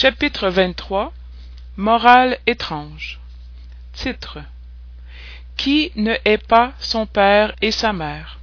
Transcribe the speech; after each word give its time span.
Chapitre 0.00 0.48
23 0.48 1.12
Morale 1.76 2.38
étrange. 2.46 3.18
Titre. 3.92 4.38
Qui 5.56 5.90
ne 5.96 6.14
hait 6.24 6.38
pas 6.38 6.72
son 6.78 7.04
père 7.04 7.52
et 7.62 7.72
sa 7.72 7.92
mère? 7.92 8.38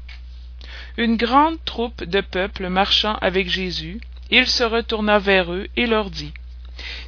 Une 0.97 1.15
grande 1.15 1.63
troupe 1.63 2.03
de 2.03 2.19
peuple 2.19 2.67
marchant 2.67 3.15
avec 3.21 3.47
Jésus, 3.47 4.01
il 4.31 4.47
se 4.47 4.65
retourna 4.65 5.17
vers 5.17 5.53
eux 5.53 5.69
et 5.77 5.87
leur 5.87 6.09
dit 6.09 6.33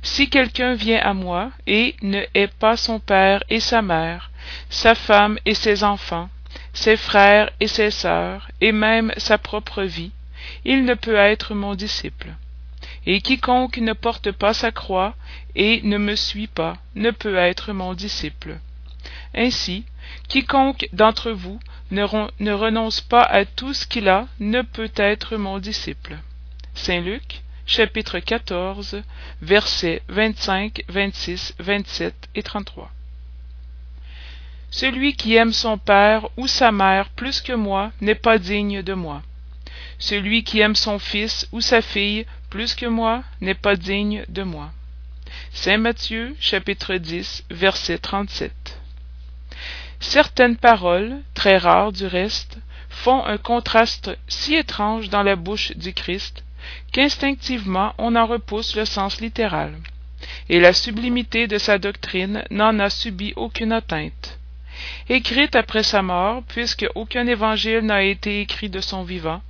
Si 0.02 0.30
quelqu'un 0.30 0.76
vient 0.76 1.02
à 1.02 1.14
moi 1.14 1.52
et 1.68 1.98
ne 2.02 2.24
hait 2.34 2.48
pas 2.48 2.78
son 2.78 3.02
père 3.02 3.44
et 3.50 3.60
sa 3.60 3.82
mère, 3.82 4.32
sa 4.70 4.96
femme 4.96 5.38
et 5.46 5.56
ses 5.56 5.84
enfants, 5.84 6.30
ses 6.72 6.96
frères 6.96 7.50
et 7.60 7.68
ses 7.68 7.92
sœurs, 7.92 8.50
et 8.62 8.72
même 8.72 9.12
sa 9.18 9.38
propre 9.38 9.84
vie, 9.84 10.14
il 10.64 10.86
ne 10.86 10.94
peut 10.94 11.18
être 11.18 11.54
mon 11.54 11.76
disciple. 11.76 12.30
Et 13.10 13.22
quiconque 13.22 13.78
ne 13.78 13.94
porte 13.94 14.34
pas 14.34 14.54
sa 14.54 14.72
croix 14.72 15.16
et 15.56 15.82
ne 15.84 15.98
me 15.98 16.16
suit 16.16 16.48
pas 16.48 16.78
ne 16.94 17.10
peut 17.10 17.38
être 17.38 17.72
mon 17.72 17.94
disciple. 17.94 18.60
Ainsi, 19.34 19.86
quiconque 20.28 20.90
d'entre 20.92 21.32
vous 21.32 21.58
ne, 21.90 22.04
renonce 22.52 23.00
pas 23.00 23.22
à 23.22 23.46
tout 23.46 23.74
ce 23.74 23.88
qu'il 23.88 24.10
a 24.10 24.28
ne 24.42 24.62
peut 24.62 24.92
être 24.98 25.38
mon 25.38 25.58
disciple. 25.60 26.18
Saint 26.76 27.00
Luc, 27.00 27.44
chapitre 27.66 28.20
14, 28.20 29.02
versets 29.42 30.02
25, 30.10 30.84
26, 30.90 31.56
27 31.60 32.14
et 32.36 32.44
33. 32.44 32.92
Celui 34.70 35.16
qui 35.16 35.36
aime 35.36 35.54
son 35.54 35.78
père 35.78 36.28
ou 36.36 36.46
sa 36.46 36.74
mère 36.74 37.08
plus 37.12 37.40
que 37.40 37.54
moi 37.54 37.94
n'est 38.02 38.16
pas 38.16 38.38
digne 38.38 38.82
de 38.82 38.94
moi. 38.94 39.22
Celui 39.98 40.44
qui 40.44 40.60
aime 40.60 40.76
son 40.76 41.00
fils 41.00 41.48
ou 41.54 41.62
sa 41.62 41.82
fille 41.82 42.26
plus 42.50 42.76
que 42.76 42.86
moi 42.86 43.24
n'est 43.42 43.54
pas 43.54 43.76
digne 43.76 44.24
de 44.30 44.44
moi. 44.44 44.72
Saint 45.52 45.78
Matthieu 45.78 46.36
chapitre 46.40 46.96
10 46.96 47.44
verset 47.50 47.98
37 47.98 48.80
Certaines 50.00 50.56
paroles, 50.56 51.18
très 51.34 51.58
rares 51.58 51.92
du 51.92 52.06
reste, 52.06 52.58
font 52.90 53.24
un 53.26 53.38
contraste 53.38 54.18
si 54.28 54.56
étrange 54.56 55.10
dans 55.10 55.24
la 55.24 55.36
bouche 55.36 55.76
du 55.76 55.94
Christ 55.94 56.44
qu'instinctivement 56.92 57.94
on 57.98 58.16
en 58.16 58.26
repousse 58.26 58.76
le 58.76 58.86
sens 58.86 59.20
littéral, 59.22 59.74
et 60.50 60.60
la 60.60 60.74
sublimité 60.74 61.48
de 61.48 61.58
sa 61.58 61.78
doctrine 61.78 62.44
n'en 62.50 62.80
a 62.80 62.90
subi 62.90 63.34
aucune 63.36 63.72
atteinte. 63.72 64.40
Écrite 65.10 65.56
après 65.56 65.84
sa 65.84 66.02
mort, 66.02 66.44
puisque 66.48 66.86
aucun 66.96 67.26
évangile 67.28 67.82
n'a 67.82 68.04
été 68.04 68.42
écrit 68.42 68.70
de 68.70 68.80
son 68.80 69.04
vivant, 69.04 69.42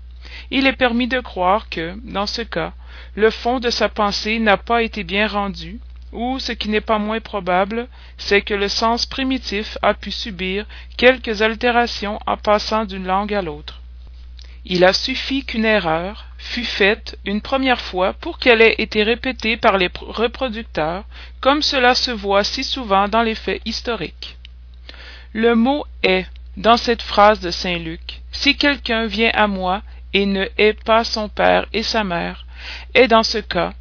il 0.52 0.68
est 0.68 0.76
permis 0.76 1.08
de 1.08 1.20
croire 1.20 1.70
que, 1.70 1.96
dans 2.04 2.28
ce 2.28 2.42
cas, 2.42 2.74
le 3.16 3.30
fond 3.30 3.60
de 3.60 3.70
sa 3.70 3.90
pensée 3.90 4.40
n'a 4.40 4.58
pas 4.58 4.84
été 4.84 5.04
bien 5.04 5.28
rendu, 5.28 5.80
ou, 6.12 6.40
ce 6.40 6.52
qui 6.52 6.70
n'est 6.70 6.82
pas 6.82 7.00
moins 7.00 7.20
probable, 7.20 7.88
c'est 8.18 8.42
que 8.42 8.54
le 8.54 8.70
sens 8.70 9.06
primitif 9.06 9.78
a 9.82 9.94
pu 9.94 10.12
subir 10.12 10.66
quelques 10.96 11.42
altérations 11.42 12.20
en 12.26 12.38
passant 12.38 12.86
d'une 12.86 13.06
langue 13.06 13.34
à 13.34 13.42
l'autre. 13.42 13.82
Il 14.66 14.84
a 14.84 14.94
suffi 14.94 15.46
qu'une 15.46 15.66
erreur 15.66 16.26
fût 16.38 16.66
faite 16.66 17.18
une 17.26 17.42
première 17.42 17.82
fois 17.82 18.14
pour 18.14 18.40
qu'elle 18.40 18.62
ait 18.62 18.76
été 18.78 19.04
répétée 19.04 19.58
par 19.58 19.78
les 19.78 19.90
reproducteurs, 20.00 21.06
comme 21.40 21.62
cela 21.62 21.96
se 21.96 22.12
voit 22.12 22.44
si 22.44 22.64
souvent 22.64 23.08
dans 23.08 23.22
les 23.22 23.36
faits 23.36 23.62
historiques. 23.66 24.38
Le 25.34 25.56
mot 25.56 25.86
est 26.04 26.26
dans 26.58 26.78
cette 26.78 27.02
phrase 27.02 27.40
de 27.40 27.52
Saint 27.52 27.78
Luc. 27.78 28.22
Si 28.32 28.58
quelqu'un 28.58 29.06
vient 29.06 29.32
à 29.34 29.48
moi 29.48 29.84
et 30.14 30.26
ne 30.26 30.48
hait 30.58 30.74
pas 30.74 31.04
son 31.04 31.30
père 31.30 31.68
et 31.74 31.84
sa 31.84 32.04
mère, 32.04 32.47
et 32.94 33.08
dans 33.08 33.24
ce 33.24 33.38
cas, 33.38 33.74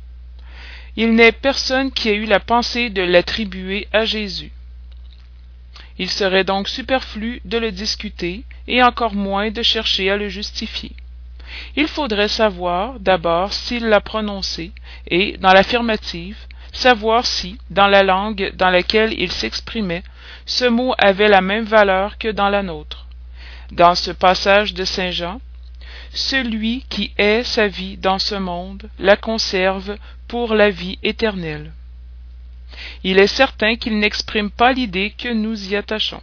il 0.96 1.14
n'est 1.14 1.32
personne 1.32 1.92
qui 1.92 2.08
ait 2.08 2.16
eu 2.16 2.24
la 2.24 2.40
pensée 2.40 2.88
de 2.90 3.02
l'attribuer 3.02 3.86
à 3.92 4.04
Jésus. 4.04 4.52
Il 5.98 6.10
serait 6.10 6.44
donc 6.44 6.68
superflu 6.68 7.40
de 7.44 7.58
le 7.58 7.72
discuter, 7.72 8.44
et 8.68 8.82
encore 8.82 9.14
moins 9.14 9.50
de 9.50 9.62
chercher 9.62 10.10
à 10.10 10.16
le 10.16 10.28
justifier. 10.28 10.92
Il 11.76 11.86
faudrait 11.86 12.28
savoir 12.28 12.98
d'abord 13.00 13.52
s'il 13.52 13.86
l'a 13.86 14.00
prononcé, 14.00 14.72
et, 15.08 15.36
dans 15.38 15.52
l'affirmative, 15.52 16.36
savoir 16.72 17.24
si, 17.24 17.58
dans 17.70 17.86
la 17.86 18.02
langue 18.02 18.52
dans 18.56 18.70
laquelle 18.70 19.14
il 19.18 19.32
s'exprimait, 19.32 20.02
ce 20.44 20.64
mot 20.64 20.94
avait 20.98 21.28
la 21.28 21.40
même 21.40 21.64
valeur 21.64 22.18
que 22.18 22.28
dans 22.28 22.48
la 22.48 22.62
nôtre. 22.62 23.06
Dans 23.72 23.94
ce 23.94 24.10
passage 24.10 24.74
de 24.74 24.84
Saint 24.84 25.10
Jean, 25.10 25.40
celui 26.16 26.84
qui 26.88 27.12
est 27.18 27.44
sa 27.44 27.68
vie 27.68 27.96
dans 27.96 28.18
ce 28.18 28.34
monde 28.34 28.88
la 28.98 29.16
conserve 29.16 29.96
pour 30.28 30.54
la 30.54 30.70
vie 30.70 30.98
éternelle. 31.02 31.72
Il 33.04 33.18
est 33.18 33.26
certain 33.26 33.76
qu'il 33.76 33.98
n'exprime 33.98 34.50
pas 34.50 34.72
l'idée 34.72 35.14
que 35.16 35.32
nous 35.32 35.70
y 35.70 35.76
attachons. 35.76 36.22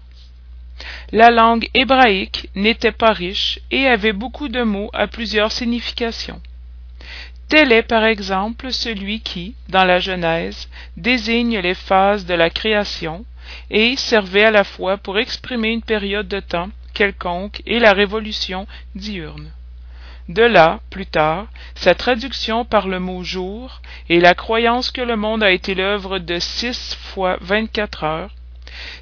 La 1.12 1.30
langue 1.30 1.70
hébraïque 1.74 2.50
n'était 2.56 2.92
pas 2.92 3.14
riche 3.14 3.60
et 3.72 3.88
avait 3.88 4.14
beaucoup 4.14 4.50
de 4.50 4.64
mots 4.64 4.90
à 4.94 5.08
plusieurs 5.08 5.52
significations. 5.52 6.42
Tel 7.48 7.72
est 7.72 7.84
par 7.84 8.04
exemple 8.04 8.72
celui 8.72 9.22
qui, 9.22 9.56
dans 9.70 9.84
la 9.84 10.00
Genèse, 10.00 10.68
désigne 10.98 11.60
les 11.60 11.76
phases 11.76 12.26
de 12.26 12.34
la 12.34 12.50
création 12.50 13.26
et 13.70 13.96
servait 13.96 14.46
à 14.46 14.52
la 14.52 14.64
fois 14.64 14.98
pour 14.98 15.20
exprimer 15.20 15.70
une 15.70 15.84
période 15.84 16.28
de 16.28 16.40
temps 16.40 16.70
quelconque 16.94 17.62
et 17.66 17.80
la 17.80 17.94
révolution 17.94 18.68
diurne. 18.96 19.52
De 20.30 20.44
là, 20.44 20.80
plus 20.90 21.06
tard, 21.06 21.48
sa 21.76 21.96
traduction 21.96 22.64
par 22.64 22.88
le 22.88 23.00
mot 23.00 23.24
jour 23.24 23.82
et 24.08 24.22
la 24.22 24.34
croyance 24.34 24.90
que 24.90 25.02
le 25.02 25.18
monde 25.18 25.44
a 25.44 25.52
été 25.52 25.76
l'œuvre 25.76 26.20
de 26.20 26.40
six 26.40 26.96
fois 26.96 27.38
vingt-quatre 27.42 28.06
heures. 28.06 28.34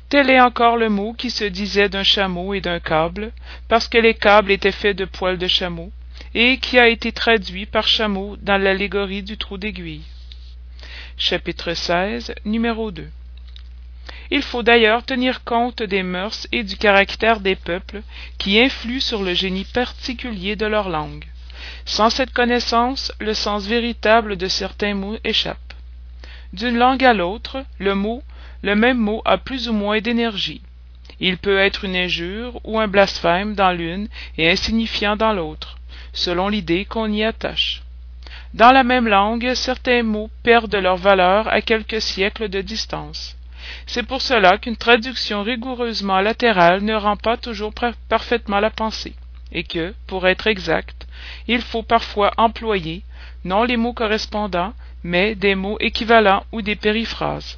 Tel 0.10 0.30
est 0.32 0.42
encore 0.42 0.78
le 0.78 0.90
mot 0.90 1.14
qui 1.14 1.30
se 1.30 1.44
disait 1.44 1.90
d'un 1.90 2.04
chameau 2.04 2.54
et 2.56 2.62
d'un 2.62 2.80
câble, 2.80 3.32
parce 3.68 3.88
que 3.88 4.00
les 4.00 4.16
câbles 4.16 4.52
étaient 4.52 4.72
faits 4.72 4.98
de 4.98 5.06
poils 5.06 5.38
de 5.38 5.48
chameau, 5.48 5.92
et 6.34 6.58
qui 6.58 6.80
a 6.80 6.88
été 6.88 7.12
traduit 7.12 7.66
par 7.68 7.88
chameau 7.88 8.36
dans 8.42 8.58
l'allégorie 8.58 9.24
du 9.24 9.38
trou 9.38 9.58
d'aiguille. 9.58 10.04
Chapitre 11.18 11.76
16, 11.76 12.34
numéro 12.46 12.90
2 12.90 13.08
il 14.34 14.42
faut 14.42 14.64
d'ailleurs 14.64 15.04
tenir 15.04 15.44
compte 15.44 15.84
des 15.84 16.04
mœurs 16.04 16.48
et 16.54 16.64
du 16.64 16.78
caractère 16.78 17.42
des 17.42 17.58
peuples 17.58 18.02
qui 18.38 18.60
influent 18.60 19.02
sur 19.02 19.24
le 19.24 19.34
génie 19.34 19.66
particulier 19.66 20.56
de 20.56 20.66
leur 20.66 20.88
langue. 20.88 21.26
Sans 21.86 22.10
cette 22.10 22.32
connaissance, 22.32 23.12
le 23.20 23.34
sens 23.34 23.68
véritable 23.68 24.38
de 24.38 24.48
certains 24.48 24.94
mots 24.94 25.18
échappe. 25.26 25.74
D'une 26.54 26.78
langue 26.78 27.04
à 27.04 27.14
l'autre, 27.14 27.66
le 27.78 27.94
mot, 27.94 28.24
le 28.62 28.74
même 28.76 28.98
mot 28.98 29.22
a 29.26 29.38
plus 29.38 29.68
ou 29.68 29.74
moins 29.74 30.00
d'énergie. 30.00 30.62
Il 31.20 31.38
peut 31.38 31.60
être 31.60 31.84
une 31.84 31.96
injure 31.96 32.60
ou 32.64 32.80
un 32.80 32.88
blasphème 32.88 33.54
dans 33.54 33.72
l'une 33.72 34.08
et 34.38 34.50
insignifiant 34.50 35.18
dans 35.18 35.34
l'autre, 35.34 35.78
selon 36.14 36.48
l'idée 36.48 36.86
qu'on 36.86 37.12
y 37.12 37.24
attache. 37.24 37.84
Dans 38.54 38.72
la 38.72 38.84
même 38.84 39.08
langue, 39.08 39.54
certains 39.56 40.04
mots 40.04 40.30
perdent 40.42 40.76
leur 40.76 40.98
valeur 40.98 41.48
à 41.50 41.62
quelques 41.62 42.02
siècles 42.02 42.48
de 42.48 42.62
distance. 42.62 43.36
C'est 43.86 44.04
pour 44.04 44.22
cela 44.22 44.58
qu'une 44.58 44.78
traduction 44.78 45.44
rigoureusement 45.44 46.20
latérale 46.22 46.82
ne 46.84 46.96
rend 46.96 47.18
pas 47.18 47.38
toujours 47.38 47.74
parfaitement 48.10 48.60
la 48.60 48.70
pensée, 48.70 49.14
et 49.52 49.64
que, 49.64 49.94
pour 50.08 50.28
être 50.28 50.48
exact, 50.48 51.08
il 51.48 51.62
faut 51.62 51.84
parfois 51.84 52.32
employer, 52.38 53.04
non 53.44 53.64
les 53.64 53.78
mots 53.78 53.94
correspondants, 53.94 54.74
mais 55.04 55.36
des 55.36 55.56
mots 55.56 55.78
équivalents 55.80 56.46
ou 56.52 56.62
des 56.62 56.76
périphrases. 56.76 57.58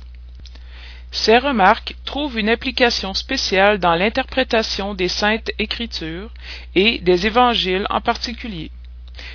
Ces 1.11 1.37
remarques 1.37 1.95
trouvent 2.05 2.39
une 2.39 2.49
application 2.49 3.13
spéciale 3.13 3.77
dans 3.77 3.93
l'interprétation 3.93 4.95
des 4.95 5.07
saintes 5.07 5.51
écritures 5.59 6.31
et 6.73 6.97
des 6.99 7.27
évangiles 7.27 7.85
en 7.91 8.01
particulier. 8.01 8.71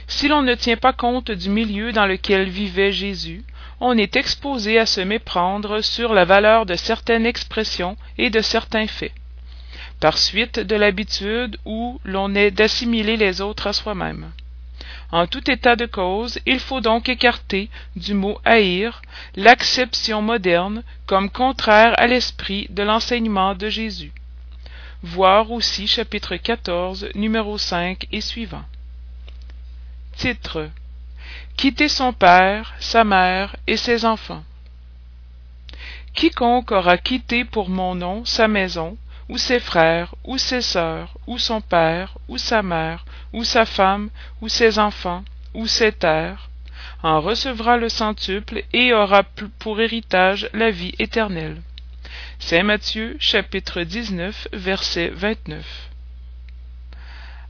Si 0.08 0.26
l'on 0.26 0.42
ne 0.42 0.54
tient 0.54 0.76
pas 0.76 0.92
compte 0.92 1.30
du 1.30 1.50
milieu 1.50 1.92
dans 1.92 2.06
lequel 2.06 2.48
vivait 2.48 2.90
Jésus, 2.90 3.44
on 3.80 3.96
est 3.96 4.16
exposé 4.16 4.78
à 4.78 4.86
se 4.86 5.00
méprendre 5.00 5.82
sur 5.82 6.12
la 6.12 6.24
valeur 6.24 6.66
de 6.66 6.74
certaines 6.74 7.26
expressions 7.26 7.96
et 8.16 8.30
de 8.30 8.40
certains 8.40 8.86
faits, 8.86 9.12
par 10.00 10.18
suite 10.18 10.58
de 10.58 10.76
l'habitude 10.76 11.58
où 11.64 12.00
l'on 12.04 12.34
est 12.34 12.50
d'assimiler 12.50 13.16
les 13.16 13.40
autres 13.40 13.68
à 13.68 13.72
soi-même. 13.72 14.32
En 15.10 15.26
tout 15.26 15.50
état 15.50 15.74
de 15.74 15.86
cause, 15.86 16.38
il 16.44 16.60
faut 16.60 16.80
donc 16.80 17.08
écarter 17.08 17.70
du 17.96 18.12
mot 18.12 18.38
haïr 18.44 19.00
l'acception 19.36 20.20
moderne 20.20 20.82
comme 21.06 21.30
contraire 21.30 21.94
à 21.96 22.06
l'esprit 22.06 22.66
de 22.68 22.82
l'enseignement 22.82 23.54
de 23.54 23.70
Jésus. 23.70 24.12
Voir 25.02 25.50
aussi 25.50 25.86
chapitre 25.86 26.36
14, 26.36 27.08
numéro 27.14 27.56
5 27.56 28.06
et 28.12 28.20
suivant. 28.20 28.64
Titre 30.16 30.68
quitter 31.58 31.88
son 31.88 32.12
père, 32.12 32.72
sa 32.78 33.02
mère 33.02 33.56
et 33.66 33.76
ses 33.76 34.04
enfants. 34.04 34.44
Quiconque 36.14 36.70
aura 36.70 36.96
quitté 36.98 37.44
pour 37.44 37.68
mon 37.68 37.96
nom 37.96 38.24
sa 38.24 38.46
maison, 38.46 38.96
ou 39.28 39.38
ses 39.38 39.58
frères, 39.58 40.14
ou 40.22 40.38
ses 40.38 40.62
sœurs, 40.62 41.18
ou 41.26 41.36
son 41.36 41.60
père, 41.60 42.16
ou 42.28 42.38
sa 42.38 42.62
mère, 42.62 43.04
ou 43.32 43.42
sa 43.42 43.66
femme, 43.66 44.08
ou 44.40 44.48
ses 44.48 44.78
enfants, 44.78 45.24
ou 45.52 45.66
ses 45.66 45.90
terres, 45.90 46.48
en 47.02 47.20
recevra 47.20 47.76
le 47.76 47.88
centuple 47.88 48.62
et 48.72 48.94
aura 48.94 49.24
pour 49.58 49.80
héritage 49.80 50.48
la 50.52 50.70
vie 50.70 50.94
éternelle. 51.00 51.60
Saint 52.38 52.62
Matthieu 52.62 53.16
chapitre 53.18 53.82
19 53.82 54.46
verset 54.52 55.08
29. 55.08 55.66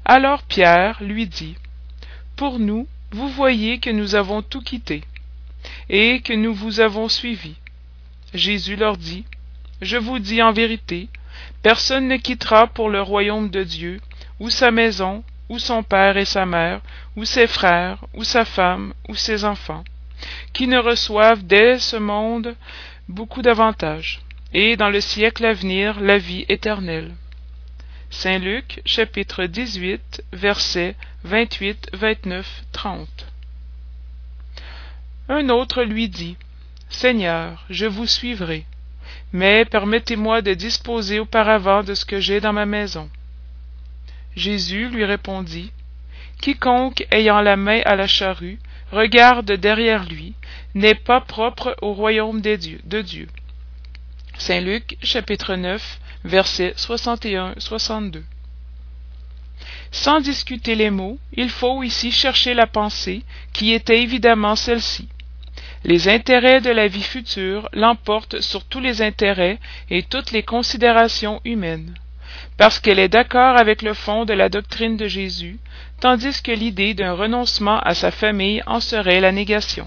Alors 0.07 0.45
Pierre 0.45 0.97
lui 1.03 1.27
dit, 1.27 1.57
Pour 2.37 2.59
nous, 2.59 2.89
vous 3.11 3.29
voyez 3.29 3.79
que 3.79 3.91
nous 3.91 4.15
avons 4.15 4.43
tout 4.43 4.61
quitté, 4.61 5.03
et 5.89 6.21
que 6.21 6.35
nous 6.35 6.55
vous 6.55 6.81
avons 6.81 7.09
suivi. 7.09 7.55
Jésus 8.35 8.77
leur 8.77 8.97
dit, 8.97 9.25
Je 9.81 9.97
vous 9.97 10.19
dis 10.19 10.43
en 10.43 10.53
vérité, 10.53 11.09
personne 11.63 12.09
ne 12.09 12.17
quittera 12.17 12.67
pour 12.67 12.91
le 12.91 13.01
royaume 13.01 13.49
de 13.49 13.65
Dieu, 13.65 14.01
ou 14.41 14.51
sa 14.51 14.71
maison, 14.71 15.25
ou 15.49 15.59
son 15.59 15.83
père 15.83 16.17
et 16.19 16.27
sa 16.27 16.45
mère, 16.45 16.81
ou 17.17 17.25
ses 17.25 17.47
frères, 17.47 18.05
ou 18.15 18.25
sa 18.25 18.45
femme, 18.45 18.93
ou 19.09 19.15
ses 19.15 19.45
enfants, 19.45 19.85
qui 20.53 20.67
ne 20.67 20.79
reçoivent 20.79 21.45
dès 21.45 21.79
ce 21.79 21.97
monde 21.97 22.55
beaucoup 23.09 23.41
d'avantages, 23.41 24.21
et 24.53 24.77
dans 24.77 24.91
le 24.91 25.01
siècle 25.01 25.47
à 25.47 25.55
venir 25.55 26.01
la 26.01 26.19
vie 26.19 26.45
éternelle. 26.49 27.15
Saint 28.11 28.39
Luc, 28.39 28.81
chapitre 28.87 29.45
18, 29.45 30.25
versets 30.33 30.97
28, 31.25 31.91
29, 31.93 32.65
30. 32.73 33.09
Un 35.29 35.51
autre 35.51 35.83
lui 35.83 36.09
dit, 36.09 36.37
Seigneur, 36.89 37.67
je 37.69 37.85
vous 37.85 38.07
suivrai, 38.07 38.65
mais 39.33 39.67
permettez-moi 39.67 40.41
de 40.41 40.55
disposer 40.55 41.19
auparavant 41.21 41.83
de 41.83 41.95
ce 41.95 42.07
que 42.07 42.19
j'ai 42.19 42.41
dans 42.41 42.55
ma 42.55 42.65
maison. 42.65 43.11
Jésus 44.35 44.89
lui 44.89 45.05
répondit, 45.05 45.71
Quiconque 46.41 47.07
ayant 47.11 47.43
la 47.43 47.57
main 47.57 47.83
à 47.85 47.95
la 47.95 48.07
charrue 48.07 48.59
regarde 48.91 49.53
derrière 49.53 50.09
lui 50.09 50.35
n'est 50.75 50.95
pas 50.95 51.21
propre 51.21 51.77
au 51.83 51.93
royaume 51.93 52.41
de 52.41 52.57
Dieu. 53.03 53.29
Saint 54.39 54.61
Luc 54.61 54.97
chapitre 55.03 55.57
9 55.57 56.01
versets 56.25 56.75
61-62 56.77 58.23
Sans 59.91 60.21
discuter 60.21 60.75
les 60.75 60.91
mots, 60.91 61.19
il 61.33 61.51
faut 61.51 61.83
ici 61.83 62.13
chercher 62.13 62.55
la 62.55 62.67
pensée 62.67 63.23
qui 63.53 63.73
était 63.73 64.03
évidemment 64.03 64.57
celle-ci. 64.57 65.09
Les 65.85 66.09
intérêts 66.09 66.61
de 66.61 66.71
la 66.71 66.89
vie 66.89 67.03
future 67.03 67.69
l'emportent 67.73 68.41
sur 68.41 68.65
tous 68.65 68.81
les 68.81 69.01
intérêts 69.03 69.59
et 69.91 70.03
toutes 70.03 70.33
les 70.33 70.43
considérations 70.43 71.41
humaines 71.45 71.95
parce 72.57 72.81
qu'elle 72.81 72.99
est 72.99 73.09
d'accord 73.09 73.57
avec 73.57 73.83
le 73.83 73.95
fond 73.95 74.25
de 74.25 74.33
la 74.33 74.49
doctrine 74.49 74.97
de 74.97 75.07
Jésus, 75.07 75.59
tandis 76.01 76.43
que 76.43 76.53
l'idée 76.53 76.95
d'un 76.95 77.13
renoncement 77.13 77.79
à 77.81 77.95
sa 77.95 78.11
famille 78.11 78.63
en 78.67 78.81
serait 78.81 79.21
la 79.21 79.33
négation. 79.33 79.87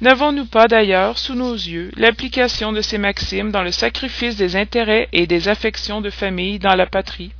N'avons-nous 0.00 0.46
pas 0.46 0.66
d'ailleurs 0.66 1.18
sous 1.18 1.34
nos 1.34 1.52
yeux 1.52 1.90
l'application 1.94 2.72
de 2.72 2.80
ces 2.80 2.96
maximes 2.96 3.50
dans 3.50 3.62
le 3.62 3.70
sacrifice 3.70 4.34
des 4.36 4.56
intérêts 4.56 5.10
et 5.12 5.26
des 5.26 5.48
affections 5.48 6.00
de 6.00 6.08
famille 6.08 6.58
dans 6.58 6.74
la 6.74 6.86
patrie? 6.86 7.32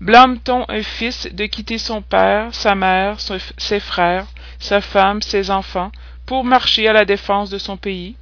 Blâme-t-on 0.00 0.64
un 0.68 0.82
fils 0.84 1.26
de 1.32 1.46
quitter 1.46 1.76
son 1.78 2.02
père, 2.02 2.54
sa 2.54 2.76
mère, 2.76 3.18
ses 3.58 3.80
frères, 3.80 4.26
sa 4.60 4.80
femme, 4.80 5.22
ses 5.22 5.50
enfants, 5.50 5.90
pour 6.24 6.44
marcher 6.44 6.86
à 6.86 6.92
la 6.92 7.04
défense 7.04 7.50
de 7.50 7.58
son 7.58 7.76
pays? 7.76 8.14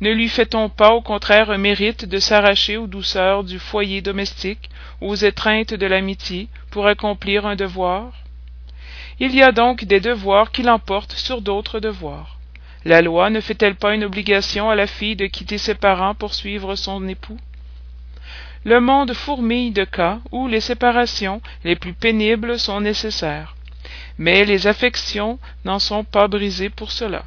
Ne 0.00 0.10
lui 0.10 0.28
fait-on 0.28 0.68
pas 0.68 0.90
au 0.90 1.02
contraire 1.02 1.50
un 1.50 1.58
mérite 1.58 2.04
de 2.04 2.18
s'arracher 2.18 2.76
aux 2.78 2.88
douceurs 2.88 3.44
du 3.44 3.60
foyer 3.60 4.00
domestique, 4.00 4.70
aux 5.00 5.14
étreintes 5.14 5.74
de 5.74 5.86
l'amitié, 5.86 6.48
pour 6.72 6.88
accomplir 6.88 7.46
un 7.46 7.54
devoir? 7.54 8.12
Il 9.20 9.36
y 9.36 9.42
a 9.42 9.52
donc 9.52 9.84
des 9.84 10.00
devoirs 10.00 10.50
qui 10.50 10.62
l'emportent 10.64 11.12
sur 11.12 11.42
d'autres 11.42 11.78
devoirs. 11.78 12.39
La 12.84 13.02
loi 13.02 13.28
ne 13.28 13.40
fait-elle 13.40 13.74
pas 13.74 13.94
une 13.94 14.04
obligation 14.04 14.70
à 14.70 14.74
la 14.74 14.86
fille 14.86 15.16
de 15.16 15.26
quitter 15.26 15.58
ses 15.58 15.74
parents 15.74 16.14
pour 16.14 16.32
suivre 16.32 16.76
son 16.76 17.06
époux? 17.08 17.38
Le 18.64 18.80
monde 18.80 19.12
fourmille 19.12 19.72
de 19.72 19.84
cas 19.84 20.20
où 20.32 20.48
les 20.48 20.60
séparations 20.60 21.42
les 21.64 21.76
plus 21.76 21.92
pénibles 21.92 22.58
sont 22.58 22.80
nécessaires, 22.80 23.54
mais 24.18 24.44
les 24.44 24.66
affections 24.66 25.38
n'en 25.64 25.78
sont 25.78 26.04
pas 26.04 26.28
brisées 26.28 26.70
pour 26.70 26.90
cela. 26.90 27.24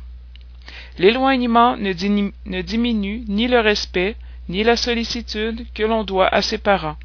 L'éloignement 0.98 1.76
ne, 1.78 2.62
diminue 2.62 3.24
ni 3.28 3.48
le 3.48 3.60
respect, 3.60 4.16
ni 4.50 4.64
la 4.64 4.76
sollicitude 4.76 5.66
que 5.74 5.84
l'on 5.84 6.04
doit 6.04 6.28
à 6.28 6.42
ses 6.42 6.58
parents, 6.60 6.98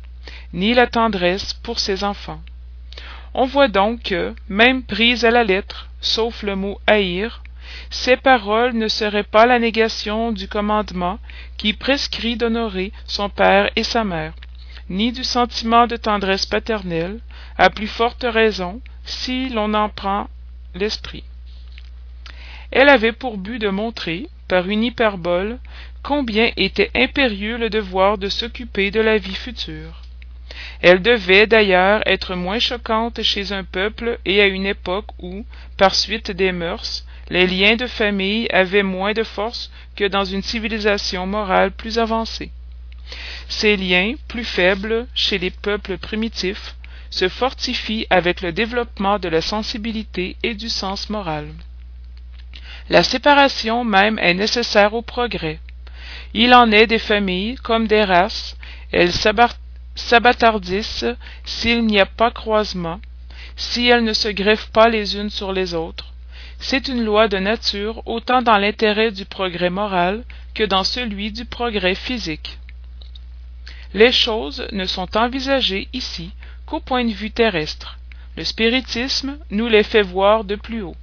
ni 0.52 0.74
la 0.74 0.86
tendresse 0.86 1.54
pour 1.54 1.78
ses 1.78 2.04
enfants. 2.04 2.40
On 3.34 3.44
voit 3.46 3.68
donc 3.68 4.02
que, 4.04 4.34
même 4.48 4.82
prises 4.82 5.24
à 5.24 5.30
la 5.30 5.44
lettre, 5.44 5.88
sauf 6.00 6.42
le 6.42 6.56
mot 6.56 6.78
haïr, 6.86 7.42
ces 7.90 8.16
paroles 8.16 8.74
ne 8.74 8.88
seraient 8.88 9.22
pas 9.22 9.46
la 9.46 9.58
négation 9.58 10.32
du 10.32 10.48
commandement 10.48 11.18
qui 11.56 11.72
prescrit 11.72 12.36
d'honorer 12.36 12.92
son 13.06 13.28
père 13.28 13.70
et 13.76 13.84
sa 13.84 14.04
mère, 14.04 14.34
ni 14.88 15.12
du 15.12 15.24
sentiment 15.24 15.86
de 15.86 15.96
tendresse 15.96 16.46
paternelle, 16.46 17.20
à 17.56 17.70
plus 17.70 17.88
forte 17.88 18.24
raison 18.28 18.80
si 19.04 19.48
l'on 19.48 19.74
en 19.74 19.88
prend 19.88 20.28
l'esprit. 20.74 21.24
Elle 22.70 22.88
avait 22.88 23.12
pour 23.12 23.38
but 23.38 23.58
de 23.58 23.68
montrer, 23.68 24.28
par 24.46 24.68
une 24.68 24.84
hyperbole, 24.84 25.58
combien 26.02 26.50
était 26.56 26.90
impérieux 26.94 27.56
le 27.56 27.70
devoir 27.70 28.18
de 28.18 28.28
s'occuper 28.28 28.90
de 28.90 29.00
la 29.00 29.18
vie 29.18 29.34
future. 29.34 30.02
Elle 30.80 31.02
devait 31.02 31.46
d'ailleurs 31.46 32.02
être 32.06 32.34
moins 32.34 32.58
choquante 32.58 33.22
chez 33.22 33.52
un 33.52 33.64
peuple 33.64 34.18
et 34.24 34.40
à 34.40 34.46
une 34.46 34.66
époque 34.66 35.10
où, 35.18 35.44
par 35.76 35.94
suite 35.94 36.30
des 36.30 36.52
mœurs, 36.52 37.04
les 37.30 37.46
liens 37.46 37.76
de 37.76 37.86
famille 37.86 38.48
avaient 38.50 38.82
moins 38.82 39.12
de 39.12 39.22
force 39.22 39.70
que 39.96 40.04
dans 40.04 40.24
une 40.24 40.42
civilisation 40.42 41.26
morale 41.26 41.72
plus 41.72 41.98
avancée. 41.98 42.50
Ces 43.48 43.76
liens, 43.76 44.14
plus 44.28 44.44
faibles 44.44 45.06
chez 45.14 45.38
les 45.38 45.50
peuples 45.50 45.98
primitifs, 45.98 46.74
se 47.10 47.28
fortifient 47.28 48.06
avec 48.10 48.42
le 48.42 48.52
développement 48.52 49.18
de 49.18 49.28
la 49.28 49.40
sensibilité 49.40 50.36
et 50.42 50.54
du 50.54 50.68
sens 50.68 51.08
moral. 51.08 51.48
La 52.90 53.02
séparation 53.02 53.84
même 53.84 54.18
est 54.18 54.34
nécessaire 54.34 54.94
au 54.94 55.02
progrès. 55.02 55.60
Il 56.34 56.54
en 56.54 56.70
est 56.70 56.86
des 56.86 56.98
familles 56.98 57.56
comme 57.56 57.86
des 57.86 58.04
races, 58.04 58.56
elles 58.92 59.12
s'abattardissent 59.94 61.06
s'il 61.44 61.84
n'y 61.84 62.00
a 62.00 62.06
pas 62.06 62.30
croisement, 62.30 63.00
si 63.56 63.88
elles 63.88 64.04
ne 64.04 64.12
se 64.12 64.28
greffent 64.28 64.70
pas 64.70 64.88
les 64.88 65.16
unes 65.16 65.30
sur 65.30 65.52
les 65.52 65.74
autres. 65.74 66.12
C'est 66.58 66.88
une 66.88 67.04
loi 67.04 67.28
de 67.28 67.38
nature 67.38 68.02
autant 68.06 68.42
dans 68.42 68.58
l'intérêt 68.58 69.10
du 69.10 69.24
progrès 69.24 69.70
moral 69.70 70.24
que 70.54 70.64
dans 70.64 70.84
celui 70.84 71.32
du 71.32 71.44
progrès 71.44 71.94
physique. 71.94 72.58
Les 73.94 74.12
choses 74.12 74.66
ne 74.72 74.84
sont 74.84 75.16
envisagées 75.16 75.88
ici 75.92 76.32
qu'au 76.66 76.80
point 76.80 77.04
de 77.04 77.12
vue 77.12 77.30
terrestre. 77.30 77.98
Le 78.36 78.44
spiritisme 78.44 79.38
nous 79.50 79.68
les 79.68 79.82
fait 79.82 80.02
voir 80.02 80.44
de 80.44 80.56
plus 80.56 80.82
haut 80.82 80.96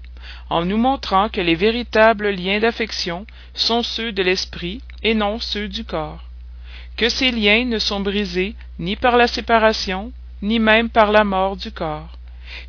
en 0.49 0.65
nous 0.65 0.77
montrant 0.77 1.29
que 1.29 1.41
les 1.41 1.55
véritables 1.55 2.29
liens 2.29 2.59
d'affection 2.59 3.25
sont 3.53 3.83
ceux 3.83 4.11
de 4.11 4.23
l'esprit 4.23 4.81
et 5.03 5.13
non 5.13 5.39
ceux 5.39 5.67
du 5.67 5.83
corps, 5.83 6.23
que 6.97 7.09
ces 7.09 7.31
liens 7.31 7.65
ne 7.65 7.79
sont 7.79 7.99
brisés 7.99 8.55
ni 8.79 8.95
par 8.95 9.17
la 9.17 9.27
séparation, 9.27 10.11
ni 10.41 10.59
même 10.59 10.89
par 10.89 11.11
la 11.11 11.23
mort 11.23 11.55
du 11.55 11.71
corps, 11.71 12.14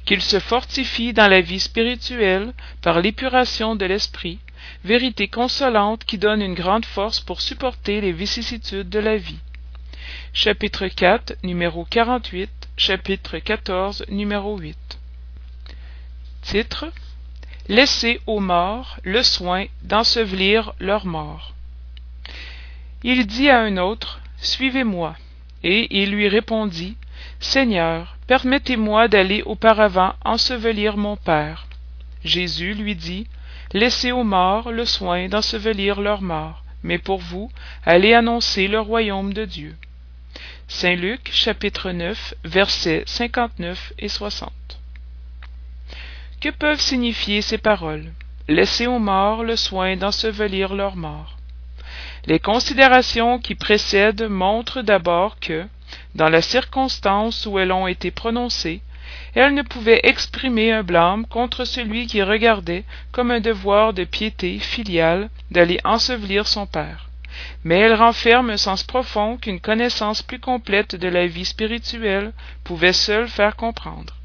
qu'ils 0.05 0.23
se 0.23 0.41
fortifient 0.41 1.13
dans 1.13 1.29
la 1.29 1.41
vie 1.41 1.61
spirituelle 1.61 2.53
par 2.83 3.01
l'épuration 3.01 3.77
de 3.77 3.87
l'esprit, 3.87 4.39
vérité 4.85 5.29
consolante 5.29 6.05
qui 6.05 6.19
donne 6.19 6.43
une 6.43 6.55
grande 6.55 6.85
force 6.85 7.21
pour 7.21 7.41
supporter 7.41 8.01
les 8.01 8.13
vicissitudes 8.13 8.89
de 8.89 8.99
la 8.99 9.17
vie. 9.17 9.39
Chapitre 10.33 10.87
4, 10.87 11.35
numéro 11.43 11.85
48, 11.85 12.51
chapitre 12.77 13.39
14, 13.39 14.05
numéro 14.09 14.59
8. 14.59 14.77
Titre 16.43 16.87
Laissez 17.69 18.21
aux 18.27 18.39
morts 18.39 18.99
le 19.03 19.25
soin 19.25 19.67
d'ensevelir 19.83 20.73
leurs 20.79 21.07
morts. 21.07 21.55
Il 23.03 23.27
dit 23.27 23.49
à 23.49 23.61
un 23.61 23.77
autre, 23.77 24.21
Suivez-moi. 24.39 25.17
Et 25.63 26.03
il 26.03 26.11
lui 26.11 26.29
répondit, 26.29 26.97
Seigneur, 27.41 28.17
permettez-moi 28.27 29.09
d'aller 29.09 29.43
auparavant 29.43 30.15
ensevelir 30.25 30.97
mon 30.97 31.17
Père. 31.17 31.67
Jésus 32.25 32.75
lui 32.75 32.95
dit, 32.95 33.27
Laissez 33.73 34.13
aux 34.13 34.25
morts 34.25 34.73
le 34.73 34.85
soin 34.85 35.29
d'ensevelir 35.29 36.01
leurs 36.01 36.23
morts, 36.23 36.63
mais 36.83 36.99
pour 36.99 37.19
vous, 37.19 37.51
allez 37.85 38.15
annoncer 38.15 38.69
le 38.69 38.81
royaume 38.81 39.33
de 39.33 39.45
Dieu. 39.45 39.77
Saint 40.69 40.95
Luc 40.95 41.31
chapitre 41.33 41.91
9 41.91 42.35
versets 42.45 43.05
59 43.07 43.93
et 43.99 44.09
60 44.09 44.53
que 46.41 46.51
peuvent 46.51 46.81
signifier 46.81 47.43
ces 47.43 47.59
paroles? 47.59 48.13
Laissez 48.49 48.87
aux 48.87 48.99
morts 48.99 49.43
le 49.43 49.57
soin 49.57 49.97
d'ensevelir 49.97 50.75
leurs 50.75 50.97
morts. 50.97 51.37
Les 52.27 52.39
considérations 52.39 53.39
qui 53.39 53.55
précèdent 53.55 54.29
montrent 54.29 54.83
d'abord 54.83 55.41
que, 55.41 55.65
dans 56.15 56.29
la 56.29 56.43
circonstance 56.43 57.47
où 57.47 57.59
elles 57.59 57.73
ont 57.73 57.87
été 57.87 58.11
prononcées, 58.11 58.81
elle 59.35 59.55
ne 59.55 59.63
pouvait 59.63 60.01
exprimer 60.03 60.73
un 60.73 60.83
blâme 60.83 61.27
contre 61.27 61.65
celui 61.65 62.07
qui 62.07 62.23
regardait 62.23 62.85
comme 63.13 63.31
un 63.31 63.41
devoir 63.41 63.93
de 63.93 64.05
piété 64.05 64.59
filiale 64.59 65.29
d'aller 65.51 65.79
ensevelir 65.85 66.47
son 66.47 66.67
père. 66.67 67.09
Mais 67.63 67.79
elle 67.79 67.95
renferme 67.95 68.51
un 68.51 68.57
sens 68.57 68.83
profond 68.83 69.37
qu'une 69.37 69.61
connaissance 69.61 70.23
plus 70.23 70.41
complète 70.41 70.97
de 70.97 71.09
la 71.09 71.27
vie 71.27 71.45
spirituelle 71.45 72.33
pouvait 72.65 72.95
seule 72.95 73.29
faire 73.29 73.57
comprendre. 73.57 74.17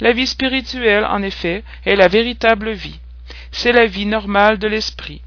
La 0.00 0.12
vie 0.12 0.26
spirituelle 0.26 1.04
en 1.04 1.22
effet 1.22 1.62
est 1.84 1.96
la 1.96 2.08
véritable 2.08 2.72
vie. 2.72 2.98
C'est 3.52 3.72
la 3.72 3.86
vie 3.86 4.06
normale 4.06 4.58
de 4.58 4.66
l'esprit. 4.66 5.22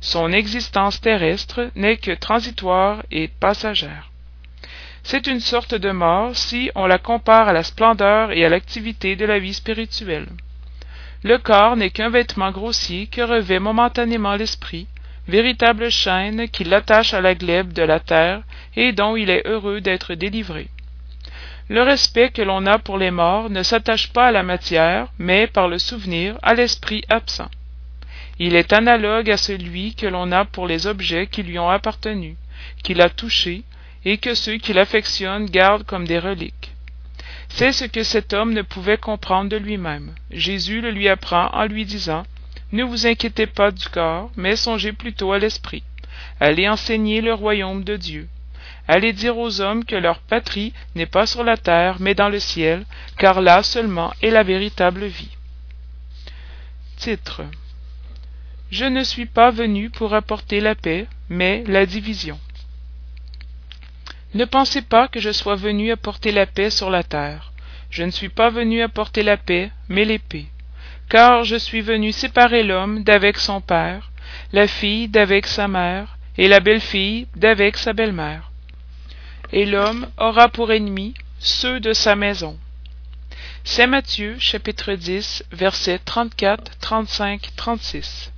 Son 0.00 0.32
existence 0.32 1.00
terrestre 1.00 1.70
n'est 1.74 1.96
que 1.96 2.12
transitoire 2.12 3.02
et 3.10 3.28
passagère 3.28 4.10
c'est 5.08 5.28
une 5.28 5.38
sorte 5.38 5.76
de 5.76 5.92
mort 5.92 6.36
si 6.36 6.68
on 6.74 6.84
la 6.84 6.98
compare 6.98 7.46
à 7.46 7.52
la 7.52 7.62
splendeur 7.62 8.32
et 8.32 8.44
à 8.44 8.48
l'activité 8.48 9.14
de 9.14 9.24
la 9.24 9.38
vie 9.38 9.54
spirituelle. 9.54 10.26
Le 11.22 11.38
corps 11.38 11.76
n'est 11.76 11.90
qu'un 11.90 12.10
vêtement 12.10 12.50
grossier 12.50 13.06
que 13.06 13.20
revêt 13.20 13.60
momentanément 13.60 14.34
l'esprit 14.34 14.88
véritable 15.28 15.90
chaîne 15.90 16.48
qui 16.48 16.64
l'attache 16.64 17.14
à 17.14 17.20
la 17.20 17.36
glèbe 17.36 17.72
de 17.72 17.82
la 17.82 18.00
terre 18.00 18.42
et 18.74 18.92
dont 18.92 19.14
il 19.14 19.30
est 19.30 19.46
heureux 19.46 19.80
d'être 19.80 20.14
délivré. 20.14 20.66
Le 21.68 21.82
respect 21.82 22.30
que 22.30 22.42
l'on 22.42 22.66
a 22.66 22.80
pour 22.80 22.98
les 22.98 23.12
morts 23.12 23.48
ne 23.48 23.62
s'attache 23.62 24.12
pas 24.12 24.26
à 24.26 24.32
la 24.32 24.42
matière 24.42 25.06
mais 25.20 25.46
par 25.46 25.68
le 25.68 25.78
souvenir 25.78 26.36
à 26.42 26.52
l'esprit 26.54 27.04
absent. 27.08 27.50
Il 28.40 28.56
est 28.56 28.72
analogue 28.72 29.30
à 29.30 29.36
celui 29.36 29.94
que 29.94 30.08
l'on 30.08 30.32
a 30.32 30.44
pour 30.44 30.66
les 30.66 30.88
objets 30.88 31.28
qui 31.28 31.44
lui 31.44 31.60
ont 31.60 31.70
appartenu 31.70 32.36
qu'il 32.82 33.00
a 33.00 33.08
touchés 33.08 33.62
et 34.06 34.16
que 34.16 34.34
ceux 34.34 34.56
qui 34.56 34.72
l'affectionnent 34.72 35.44
gardent 35.44 35.84
comme 35.84 36.06
des 36.06 36.18
reliques. 36.18 36.72
C'est 37.48 37.72
ce 37.72 37.84
que 37.84 38.02
cet 38.02 38.32
homme 38.32 38.54
ne 38.54 38.62
pouvait 38.62 38.96
comprendre 38.96 39.50
de 39.50 39.56
lui-même. 39.56 40.14
Jésus 40.30 40.80
le 40.80 40.90
lui 40.90 41.08
apprend 41.08 41.50
en 41.52 41.66
lui 41.66 41.84
disant 41.84 42.24
ne 42.72 42.84
vous 42.84 43.06
inquiétez 43.06 43.46
pas 43.46 43.70
du 43.70 43.86
corps 43.88 44.30
mais 44.36 44.56
songez 44.56 44.92
plutôt 44.92 45.32
à 45.32 45.38
l'esprit. 45.38 45.82
Allez 46.40 46.68
enseigner 46.68 47.20
le 47.20 47.34
royaume 47.34 47.84
de 47.84 47.96
dieu. 47.96 48.28
Allez 48.88 49.12
dire 49.12 49.36
aux 49.36 49.60
hommes 49.60 49.84
que 49.84 49.96
leur 49.96 50.20
patrie 50.20 50.72
n'est 50.94 51.06
pas 51.06 51.26
sur 51.26 51.42
la 51.42 51.56
terre 51.56 51.96
mais 52.00 52.14
dans 52.14 52.28
le 52.28 52.38
ciel 52.40 52.86
car 53.18 53.40
là 53.40 53.62
seulement 53.62 54.12
est 54.22 54.30
la 54.30 54.42
véritable 54.42 55.04
vie 55.06 55.36
titre 56.96 57.42
je 58.70 58.84
ne 58.84 59.04
suis 59.04 59.26
pas 59.26 59.50
venu 59.50 59.90
pour 59.90 60.14
apporter 60.14 60.60
la 60.60 60.74
paix 60.74 61.06
mais 61.28 61.62
la 61.66 61.86
division 61.86 62.38
ne 64.36 64.44
pensez 64.44 64.82
pas 64.82 65.08
que 65.08 65.20
je 65.20 65.32
sois 65.32 65.56
venu 65.56 65.90
apporter 65.90 66.30
la 66.30 66.46
paix 66.46 66.70
sur 66.70 66.90
la 66.90 67.02
terre. 67.02 67.52
Je 67.90 68.02
ne 68.04 68.10
suis 68.10 68.28
pas 68.28 68.50
venu 68.50 68.82
apporter 68.82 69.22
la 69.22 69.36
paix 69.36 69.70
mais 69.88 70.04
l'épée. 70.04 70.46
Car 71.08 71.44
je 71.44 71.56
suis 71.56 71.80
venu 71.80 72.12
séparer 72.12 72.62
l'homme 72.62 73.02
d'avec 73.02 73.38
son 73.38 73.60
père 73.60 74.10
la 74.52 74.68
fille 74.68 75.08
d'avec 75.08 75.46
sa 75.46 75.68
mère 75.68 76.18
et 76.36 76.48
la 76.48 76.60
belle-fille 76.60 77.26
d'avec 77.36 77.76
sa 77.76 77.92
belle-mère. 77.92 78.50
Et 79.52 79.64
l'homme 79.64 80.08
aura 80.18 80.48
pour 80.48 80.72
ennemis 80.72 81.14
ceux 81.38 81.80
de 81.80 81.92
sa 81.92 82.16
maison. 82.16 82.58
C'est 83.64 83.86
Matthieu 83.86 84.36
chapitre 84.38 84.94
10 84.94 85.44
versets 85.52 85.98
34, 85.98 86.78
35, 86.78 87.50
36 87.56 88.32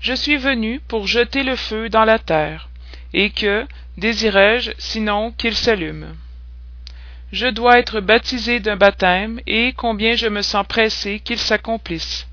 je 0.00 0.12
suis 0.12 0.36
venu 0.36 0.80
pour 0.80 1.06
jeter 1.06 1.42
le 1.42 1.56
feu 1.56 1.88
dans 1.88 2.04
la 2.04 2.18
terre 2.18 2.68
et 3.12 3.30
que 3.30 3.66
désirais-je 3.98 4.70
sinon 4.78 5.32
qu'il 5.32 5.56
s'allume. 5.56 6.14
Je 7.32 7.48
dois 7.48 7.80
être 7.80 8.00
baptisé 8.00 8.60
d'un 8.60 8.76
baptême 8.76 9.40
et 9.46 9.72
combien 9.76 10.14
je 10.14 10.28
me 10.28 10.40
sens 10.40 10.64
pressé 10.66 11.18
qu'il 11.18 11.38
s'accomplisse. 11.38 12.28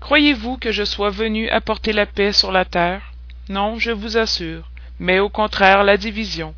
Croyez-vous 0.00 0.58
que 0.58 0.72
je 0.72 0.84
sois 0.84 1.10
venu 1.10 1.48
apporter 1.50 1.92
la 1.92 2.04
paix 2.04 2.32
sur 2.32 2.50
la 2.50 2.64
terre? 2.64 3.12
Non 3.48 3.78
je 3.78 3.92
vous 3.92 4.16
assure 4.16 4.68
mais 4.98 5.20
au 5.20 5.28
contraire 5.28 5.84
la 5.84 5.96
division. 5.96 6.54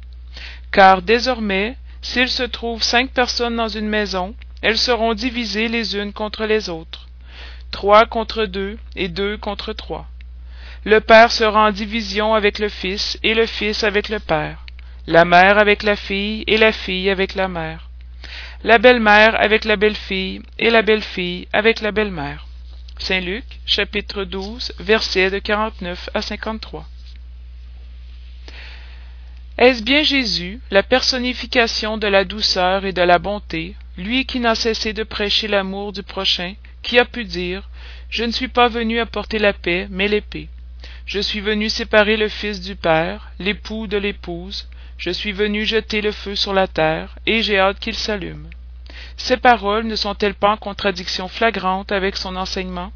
Car 0.73 1.03
désormais 1.03 1.77
s'il 2.00 2.29
se 2.29 2.45
trouve 2.45 2.83
cinq 2.83 3.11
personnes 3.11 3.57
dans 3.57 3.69
une 3.69 3.88
maison 3.88 4.35
elles 4.62 4.79
seront 4.79 5.12
divisées 5.12 5.69
les 5.69 5.97
unes 5.97 6.15
contre 6.15 6.47
les 6.47 6.71
autres. 6.71 7.09
Trois 7.71 8.07
contre 8.07 8.47
deux 8.47 8.79
et 8.97 9.09
deux 9.09 9.37
contre 9.37 9.75
trois 9.75 10.07
le 10.88 11.02
père 11.02 11.30
sera 11.30 11.68
en 11.68 11.71
division 11.71 12.33
avec 12.33 12.59
le 12.59 12.71
fils 12.71 13.18
et 13.23 13.35
le 13.35 13.45
fils 13.45 13.85
avec 13.85 14.09
le 14.09 14.21
père 14.21 14.64
la 15.07 15.26
mère 15.26 15.59
avec 15.59 15.83
la 15.83 15.97
fille 15.97 16.45
et 16.47 16.57
la 16.57 16.73
fille 16.73 17.11
avec 17.11 17.35
la 17.35 17.47
mère 17.47 17.90
la 18.64 18.78
belle-mère 18.78 19.38
avec 19.38 19.66
la 19.66 19.76
belle-fille 19.76 20.40
et 20.59 20.71
la 20.71 20.80
belle-fille 20.80 21.47
avec 21.52 21.83
la 21.83 21.92
belle-mère. 21.92 22.47
Saint 22.97 23.21
luc 23.21 23.45
chapitre 23.66 24.25
12 24.25 24.73
versets 24.80 25.30
de 25.30 25.38
49 25.38 26.09
à 26.14 26.23
53 26.23 26.87
est-ce 29.59 29.83
bien 29.83 30.02
jésus 30.02 30.59
la 30.71 30.83
personnification 30.83 31.99
de 31.99 32.07
la 32.07 32.25
douceur 32.25 32.87
et 32.87 32.95
de 32.95 33.02
la 33.02 33.18
bonté 33.18 33.76
lui 33.99 34.25
qui 34.25 34.40
n'a 34.40 34.54
cessé 34.54 34.95
de 34.95 35.02
prêcher 35.02 35.49
l'amour 35.49 35.92
du 35.92 36.02
prochain 36.02 36.54
qui 36.83 36.99
a 36.99 37.04
pu 37.04 37.26
dire 37.26 37.68
je 38.09 38.25
ne 38.25 38.33
suis 38.33 38.49
pas 38.49 38.68
venu 38.68 39.00
apporter 39.00 39.38
la 39.38 39.52
paix 39.52 39.87
mais 39.90 40.09
l'épée 40.09 40.49
je 41.09 41.21
suis 41.21 41.41
venu 41.41 41.71
séparer 41.71 42.19
le 42.19 42.29
fils 42.29 42.61
du 42.61 42.77
père 42.77 43.31
l'époux 43.38 43.87
de 43.87 43.97
l'épouse. 43.97 44.69
Je 44.99 45.09
suis 45.09 45.33
venu 45.33 45.65
jeter 45.65 46.03
le 46.03 46.12
feu 46.12 46.35
sur 46.35 46.53
la 46.53 46.67
terre 46.67 47.17
et 47.25 47.41
j'ai 47.41 47.59
hâte 47.59 47.79
qu'il 47.79 47.95
s'allume. 47.95 48.50
Ces 49.17 49.38
paroles 49.38 49.87
ne 49.87 49.97
sont-elles 49.97 50.35
pas 50.35 50.50
en 50.50 50.59
contradiction 50.59 51.27
flagrante 51.27 51.93
avec 51.93 52.15
son 52.15 52.37
enseignement? 52.37 52.93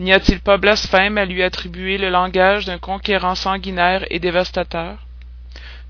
N'y 0.00 0.12
a-t-il 0.12 0.40
pas 0.40 0.56
blasphème 0.56 1.16
à 1.16 1.26
lui 1.26 1.44
attribuer 1.44 1.96
le 1.96 2.10
langage 2.10 2.64
d'un 2.64 2.78
conquérant 2.78 3.36
sanguinaire 3.36 4.04
et 4.10 4.18
dévastateur? 4.18 5.06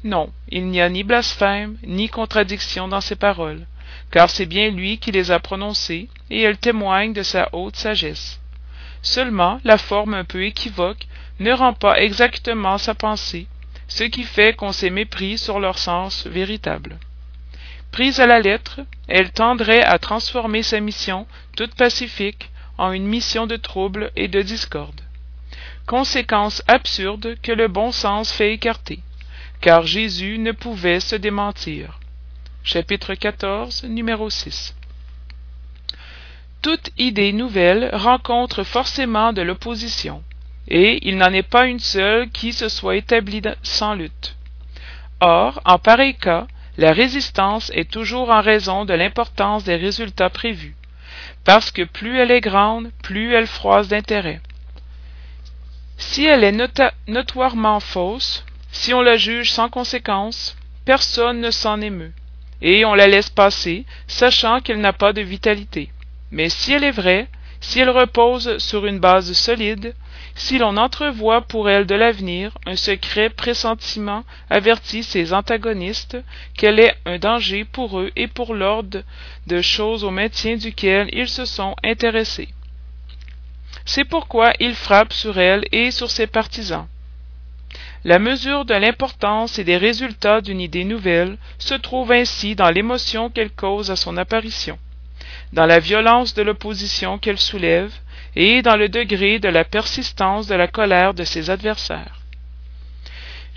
Non 0.05 0.31
il 0.51 0.67
n'y 0.67 0.83
a 0.83 0.91
ni 0.91 1.03
blasphème 1.03 1.79
ni 1.83 2.11
contradiction 2.11 2.89
dans 2.89 3.01
ces 3.01 3.17
paroles 3.17 3.67
car 4.11 4.29
c'est 4.29 4.45
bien 4.45 4.69
lui 4.69 4.99
qui 4.99 5.13
les 5.13 5.31
a 5.31 5.41
prononcées 5.41 6.09
et 6.29 6.43
elles 6.43 6.59
témoignent 6.59 7.15
de 7.15 7.23
sa 7.23 7.49
haute 7.53 7.77
sagesse. 7.77 8.39
Seulement 9.01 9.61
la 9.65 9.79
forme 9.79 10.13
un 10.13 10.25
peu 10.25 10.45
équivoque 10.45 11.07
ne 11.39 11.53
rend 11.53 11.73
pas 11.73 12.01
exactement 12.01 12.79
sa 12.79 12.95
pensée 12.95 13.47
ce 13.87 14.05
qui 14.05 14.25
fait 14.25 14.55
qu'on 14.55 14.73
s'est 14.73 14.91
mépris 14.91 15.39
sur 15.39 15.61
leur 15.61 15.79
sens 15.79 16.27
véritable. 16.27 16.99
Prise 17.91 18.21
à 18.21 18.27
la 18.27 18.41
lettre 18.41 18.81
elle 19.09 19.31
tendrait 19.33 19.83
à 19.83 19.99
transformer 19.99 20.63
sa 20.63 20.81
mission 20.81 21.27
toute 21.57 21.75
pacifique 21.75 22.51
en 22.77 22.93
une 22.93 23.07
mission 23.07 23.47
de 23.47 23.57
trouble 23.57 24.13
et 24.15 24.29
de 24.29 24.43
discorde. 24.43 25.01
Conséquence 25.87 26.63
absurde 26.69 27.37
que 27.43 27.53
le 27.53 27.69
bon 27.69 27.93
sens 27.93 28.31
fait 28.31 28.53
écarter 28.53 29.01
car 29.61 29.87
jésus 29.87 30.39
ne 30.39 30.53
pouvait 30.53 31.01
se 31.01 31.17
démentir. 31.17 31.99
Chapitre 32.63 33.15
numéro 33.87 34.29
toute 36.61 36.91
idée 36.99 37.33
nouvelle 37.33 37.91
rencontre 37.93 38.65
forcément 38.65 39.33
de 39.33 39.43
l'opposition 39.43 40.23
et 40.69 41.09
il 41.09 41.17
n'en 41.17 41.33
est 41.33 41.43
pas 41.43 41.67
une 41.67 41.81
seule 41.81 42.29
qui 42.31 42.53
se 42.53 42.69
soit 42.69 42.97
établie 42.97 43.43
sans 43.63 43.95
lutte. 43.95 44.37
Or 45.21 45.61
en 45.65 45.79
pareil 45.79 46.15
cas 46.15 46.47
la 46.77 46.93
résistance 46.93 47.73
est 47.75 47.91
toujours 47.91 48.31
en 48.31 48.41
raison 48.41 48.85
de 48.85 48.95
l'importance 48.95 49.65
des 49.65 49.77
résultats 49.77 50.31
prévus 50.31 50.77
parce 51.45 51.71
que 51.71 51.83
plus 51.83 52.19
elle 52.19 52.31
est 52.31 52.41
grande 52.41 52.91
plus 53.03 53.35
elle 53.35 53.47
froisse 53.47 53.89
d'intérêt. 53.89 54.41
Si 55.97 56.25
elle 56.25 56.45
est 56.45 56.87
notoirement 57.09 57.81
fausse 57.81 58.45
si 58.71 58.93
on 58.93 59.01
la 59.01 59.17
juge 59.17 59.51
sans 59.51 59.69
conséquence 59.69 60.57
personne 60.85 61.41
ne 61.41 61.51
s'en 61.51 61.81
émeut 61.81 62.13
et 62.61 62.85
on 62.85 62.95
la 62.95 63.07
laisse 63.07 63.31
passer 63.31 63.87
sachant 64.07 64.61
qu'elle 64.61 64.81
n'a 64.81 64.93
pas 64.93 65.13
de 65.13 65.23
vitalité. 65.23 65.91
Mais 66.31 66.49
si 66.49 66.73
elle 66.73 66.85
est 66.85 66.91
vraie 66.91 67.29
elle 67.77 67.91
repose 67.91 68.59
sur 68.59 68.87
une 68.87 68.99
base 68.99 69.33
solide 69.33 69.95
si 70.35 70.59
l'on 70.59 70.77
entrevoit 70.77 71.43
pour 71.43 71.69
elle 71.69 71.87
de 71.87 71.95
l'avenir 71.95 72.57
un 72.67 72.77
secret 72.77 73.29
pressentiment 73.31 74.25
avertit 74.51 75.03
ses 75.03 75.33
antagonistes 75.33 76.17
qu'elle 76.57 76.79
est 76.81 76.95
un 77.05 77.19
danger 77.19 77.65
pour 77.65 78.01
eux 78.01 78.11
et 78.17 78.29
pour 78.29 78.55
l'ordre 78.55 79.03
de 79.47 79.61
choses 79.61 80.05
au 80.05 80.11
maintien 80.11 80.57
duquel 80.57 81.09
ils 81.13 81.29
se 81.29 81.45
sont 81.45 81.75
intéressés. 81.85 82.49
C'est 83.85 84.05
pourquoi 84.05 84.53
ils 84.61 84.75
frappent 84.75 85.13
sur 85.13 85.39
elle 85.39 85.65
et 85.73 85.91
sur 85.91 86.11
ses 86.11 86.27
partisans. 86.27 86.87
La 88.05 88.19
mesure 88.19 88.65
de 88.65 88.75
l'importance 88.75 89.59
et 89.59 89.65
des 89.65 89.77
résultats 89.77 90.41
d'une 90.41 90.61
idée 90.61 90.85
nouvelle 90.85 91.37
se 91.59 91.75
trouve 91.75 92.13
ainsi 92.13 92.55
dans 92.55 92.71
l'émotion 92.71 93.29
qu'elle 93.29 93.51
cause 93.51 93.91
à 93.91 93.97
son 93.97 94.17
apparition 94.17 94.79
dans 95.53 95.67
la 95.67 95.79
violence 95.79 96.35
de 96.35 96.43
l'opposition 96.43 97.19
qu'elle 97.19 97.39
soulève 97.39 97.93
et 98.37 98.63
dans 98.63 98.77
le 98.77 98.89
degré 98.89 99.39
de 99.39 99.49
la 99.49 99.65
persistance 99.65 100.47
de 100.47 100.55
la 100.55 100.69
colère 100.69 101.15
de 101.15 101.25
ses 101.25 101.51
adversaires 101.51 102.19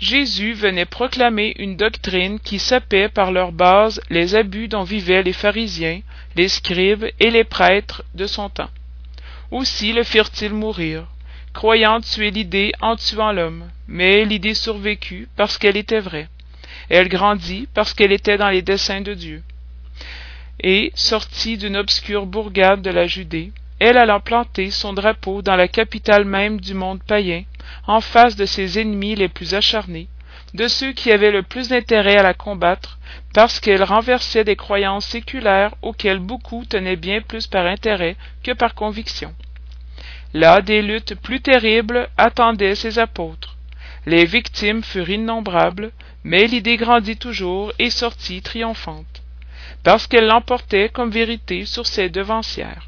Jésus 0.02 0.54
venait 0.54 0.84
proclamer 0.84 1.54
une 1.58 1.76
doctrine 1.76 2.40
qui 2.40 2.58
sapait 2.58 3.08
par 3.08 3.30
leur 3.30 3.52
base 3.52 4.00
les 4.10 4.34
abus 4.34 4.66
dont 4.66 4.82
vivaient 4.82 5.22
les 5.22 5.32
pharisiens, 5.32 6.00
les 6.34 6.48
scribes 6.48 7.06
et 7.20 7.30
les 7.30 7.44
prêtres 7.44 8.02
de 8.16 8.26
son 8.26 8.48
temps. 8.48 8.70
Aussi 9.52 9.92
le 9.92 10.02
firent-ils 10.02 10.52
mourir, 10.52 11.06
croyant 11.52 12.00
tuer 12.00 12.32
l'idée 12.32 12.72
en 12.80 12.96
tuant 12.96 13.30
l'homme, 13.30 13.70
mais 13.86 14.24
l'idée 14.24 14.54
survécut 14.54 15.28
parce 15.36 15.56
qu'elle 15.56 15.76
était 15.76 16.00
vraie. 16.00 16.28
Elle 16.88 17.08
grandit 17.08 17.68
parce 17.72 17.94
qu'elle 17.94 18.10
était 18.10 18.38
dans 18.38 18.50
les 18.50 18.62
desseins 18.62 19.02
de 19.02 19.14
Dieu. 19.14 19.44
Et, 20.62 20.92
sortie 20.94 21.56
d'une 21.56 21.76
obscure 21.76 22.26
bourgade 22.26 22.82
de 22.82 22.90
la 22.90 23.06
Judée, 23.06 23.52
elle 23.80 23.98
alla 23.98 24.20
planter 24.20 24.70
son 24.70 24.92
drapeau 24.92 25.42
dans 25.42 25.56
la 25.56 25.66
capitale 25.66 26.24
même 26.24 26.60
du 26.60 26.72
monde 26.72 27.02
païen, 27.02 27.42
en 27.88 28.00
face 28.00 28.36
de 28.36 28.46
ses 28.46 28.78
ennemis 28.78 29.16
les 29.16 29.28
plus 29.28 29.54
acharnés, 29.54 30.06
de 30.54 30.68
ceux 30.68 30.92
qui 30.92 31.10
avaient 31.10 31.32
le 31.32 31.42
plus 31.42 31.68
d'intérêt 31.68 32.16
à 32.16 32.22
la 32.22 32.34
combattre, 32.34 32.98
parce 33.34 33.58
qu'elle 33.58 33.82
renversait 33.82 34.44
des 34.44 34.56
croyances 34.56 35.06
séculaires 35.06 35.74
auxquelles 35.82 36.20
beaucoup 36.20 36.64
tenaient 36.64 36.96
bien 36.96 37.20
plus 37.22 37.48
par 37.48 37.66
intérêt 37.66 38.16
que 38.44 38.52
par 38.52 38.74
conviction. 38.74 39.34
Là 40.34 40.62
des 40.62 40.80
luttes 40.80 41.16
plus 41.16 41.40
terribles 41.40 42.08
attendaient 42.16 42.76
ses 42.76 42.98
apôtres. 42.98 43.56
Les 44.06 44.24
victimes 44.24 44.82
furent 44.82 45.10
innombrables, 45.10 45.92
mais 46.24 46.46
l'idée 46.46 46.76
grandit 46.76 47.16
toujours 47.16 47.72
et 47.78 47.90
sortit 47.90 48.42
triomphante, 48.42 49.11
parce 49.82 50.06
qu'elle 50.06 50.26
l'emportait 50.26 50.88
comme 50.88 51.10
vérité 51.10 51.64
sur 51.66 51.86
ses 51.86 52.08
devancières. 52.08 52.86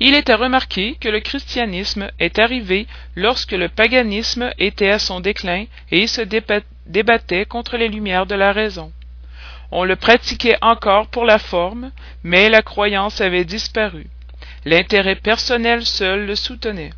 Il 0.00 0.14
est 0.14 0.28
à 0.28 0.36
remarquer 0.36 0.96
que 1.00 1.08
le 1.08 1.20
christianisme 1.20 2.10
est 2.18 2.38
arrivé 2.38 2.86
lorsque 3.14 3.52
le 3.52 3.68
paganisme 3.68 4.50
était 4.58 4.90
à 4.90 4.98
son 4.98 5.20
déclin 5.20 5.66
et 5.90 6.06
se 6.06 6.20
débattait 6.86 7.44
contre 7.44 7.76
les 7.76 7.88
lumières 7.88 8.26
de 8.26 8.34
la 8.34 8.52
raison. 8.52 8.92
On 9.70 9.84
le 9.84 9.96
pratiquait 9.96 10.58
encore 10.60 11.08
pour 11.08 11.24
la 11.24 11.38
forme, 11.38 11.90
mais 12.22 12.48
la 12.48 12.62
croyance 12.62 13.20
avait 13.20 13.44
disparu. 13.44 14.06
L'intérêt 14.64 15.16
personnel 15.16 15.84
seul 15.84 16.26
le 16.26 16.34
soutenait. 16.34 16.92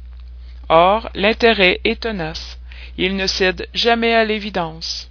Or, 0.69 1.11
l'intérêt 1.15 1.81
est 1.85 2.03
tenace. 2.03 2.59
Il 2.99 3.17
ne 3.17 3.27
cède 3.27 3.69
jamais 3.75 4.15
à 4.15 4.25
l'évidence. 4.25 5.11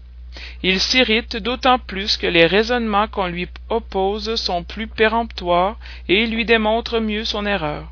Il 0.68 0.80
s'irrite 0.80 1.38
d'autant 1.38 1.78
plus 1.78 2.18
que 2.18 2.26
les 2.26 2.48
raisonnements 2.48 3.08
qu'on 3.08 3.28
lui 3.28 3.48
oppose 3.70 4.34
sont 4.34 4.64
plus 4.64 4.88
péremptoires 4.88 5.78
et 6.10 6.26
lui 6.26 6.44
démontrent 6.44 7.00
mieux 7.00 7.24
son 7.24 7.46
erreur. 7.46 7.92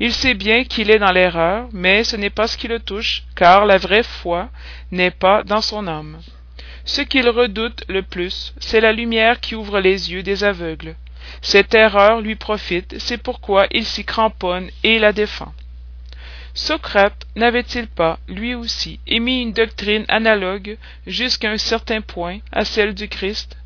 Il 0.00 0.12
sait 0.12 0.34
bien 0.34 0.64
qu'il 0.64 0.90
est 0.90 0.98
dans 0.98 1.12
l'erreur, 1.12 1.66
mais 1.72 2.04
ce 2.04 2.16
n'est 2.16 2.28
pas 2.28 2.46
ce 2.46 2.58
qui 2.58 2.68
le 2.68 2.78
touche, 2.78 3.22
car 3.36 3.64
la 3.64 3.78
vraie 3.78 4.02
foi 4.02 4.50
n'est 4.90 5.12
pas 5.12 5.44
dans 5.44 5.62
son 5.62 5.86
âme. 5.86 6.20
Ce 6.84 7.00
qu'il 7.00 7.26
redoute 7.26 7.84
le 7.88 8.02
plus, 8.02 8.52
c'est 8.58 8.82
la 8.82 8.92
lumière 8.92 9.40
qui 9.40 9.54
ouvre 9.54 9.80
les 9.80 10.12
yeux 10.12 10.22
des 10.22 10.44
aveugles. 10.44 10.96
Cette 11.40 11.74
erreur 11.74 12.20
lui 12.20 12.34
profite, 12.34 12.98
c'est 12.98 13.22
pourquoi 13.22 13.66
il 13.72 13.86
s'y 13.86 14.04
cramponne 14.04 14.68
et 14.82 14.98
la 14.98 15.14
défend. 15.14 15.54
Socrate 16.56 17.26
n'avait-il 17.34 17.88
pas, 17.88 18.20
lui 18.28 18.54
aussi, 18.54 19.00
émis 19.08 19.42
une 19.42 19.52
doctrine 19.52 20.04
analogue 20.06 20.78
jusqu'à 21.04 21.50
un 21.50 21.58
certain 21.58 22.00
point 22.00 22.38
à 22.52 22.64
celle 22.64 22.94
du 22.94 23.08
Christ? 23.08 23.56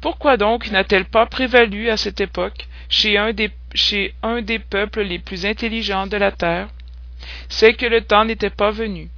Pourquoi 0.00 0.36
donc 0.36 0.70
n'a-t-elle 0.70 1.06
pas 1.06 1.26
prévalu 1.26 1.90
à 1.90 1.96
cette 1.96 2.20
époque 2.20 2.68
chez 2.88 3.18
un, 3.18 3.32
des, 3.32 3.50
chez 3.74 4.14
un 4.22 4.40
des 4.40 4.60
peuples 4.60 5.02
les 5.02 5.18
plus 5.18 5.46
intelligents 5.46 6.06
de 6.06 6.16
la 6.16 6.30
terre? 6.30 6.68
C'est 7.48 7.74
que 7.74 7.86
le 7.86 8.02
temps 8.02 8.24
n'était 8.24 8.50
pas 8.50 8.70
venu. 8.70 9.10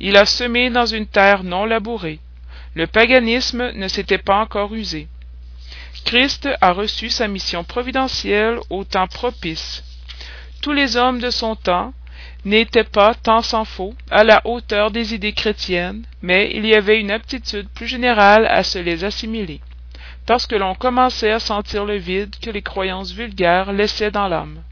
Il 0.00 0.16
a 0.16 0.24
semé 0.24 0.70
dans 0.70 0.86
une 0.86 1.06
terre 1.06 1.44
non 1.44 1.66
labourée. 1.66 2.20
Le 2.74 2.86
paganisme 2.86 3.70
ne 3.72 3.86
s'était 3.86 4.16
pas 4.16 4.38
encore 4.38 4.74
usé. 4.74 5.08
Christ 6.06 6.48
a 6.62 6.72
reçu 6.72 7.10
sa 7.10 7.28
mission 7.28 7.64
providentielle 7.64 8.58
au 8.70 8.84
temps 8.84 9.08
propice. 9.08 9.84
Tous 10.62 10.72
les 10.72 10.96
hommes 10.96 11.20
de 11.20 11.28
son 11.28 11.54
temps 11.54 11.92
n'étaient 12.44 12.84
pas, 12.84 13.14
tant 13.14 13.42
s'en 13.42 13.64
faut, 13.64 13.94
à 14.10 14.24
la 14.24 14.40
hauteur 14.44 14.90
des 14.90 15.14
idées 15.14 15.32
chrétiennes, 15.32 16.02
mais 16.22 16.50
il 16.54 16.66
y 16.66 16.74
avait 16.74 17.00
une 17.00 17.10
aptitude 17.10 17.68
plus 17.68 17.86
générale 17.86 18.46
à 18.46 18.62
se 18.62 18.78
les 18.78 19.04
assimiler, 19.04 19.60
parce 20.26 20.46
que 20.46 20.56
l'on 20.56 20.74
commençait 20.74 21.30
à 21.30 21.38
sentir 21.38 21.84
le 21.84 21.96
vide 21.96 22.34
que 22.40 22.50
les 22.50 22.62
croyances 22.62 23.12
vulgaires 23.12 23.72
laissaient 23.72 24.10
dans 24.10 24.28
l'âme. 24.28 24.62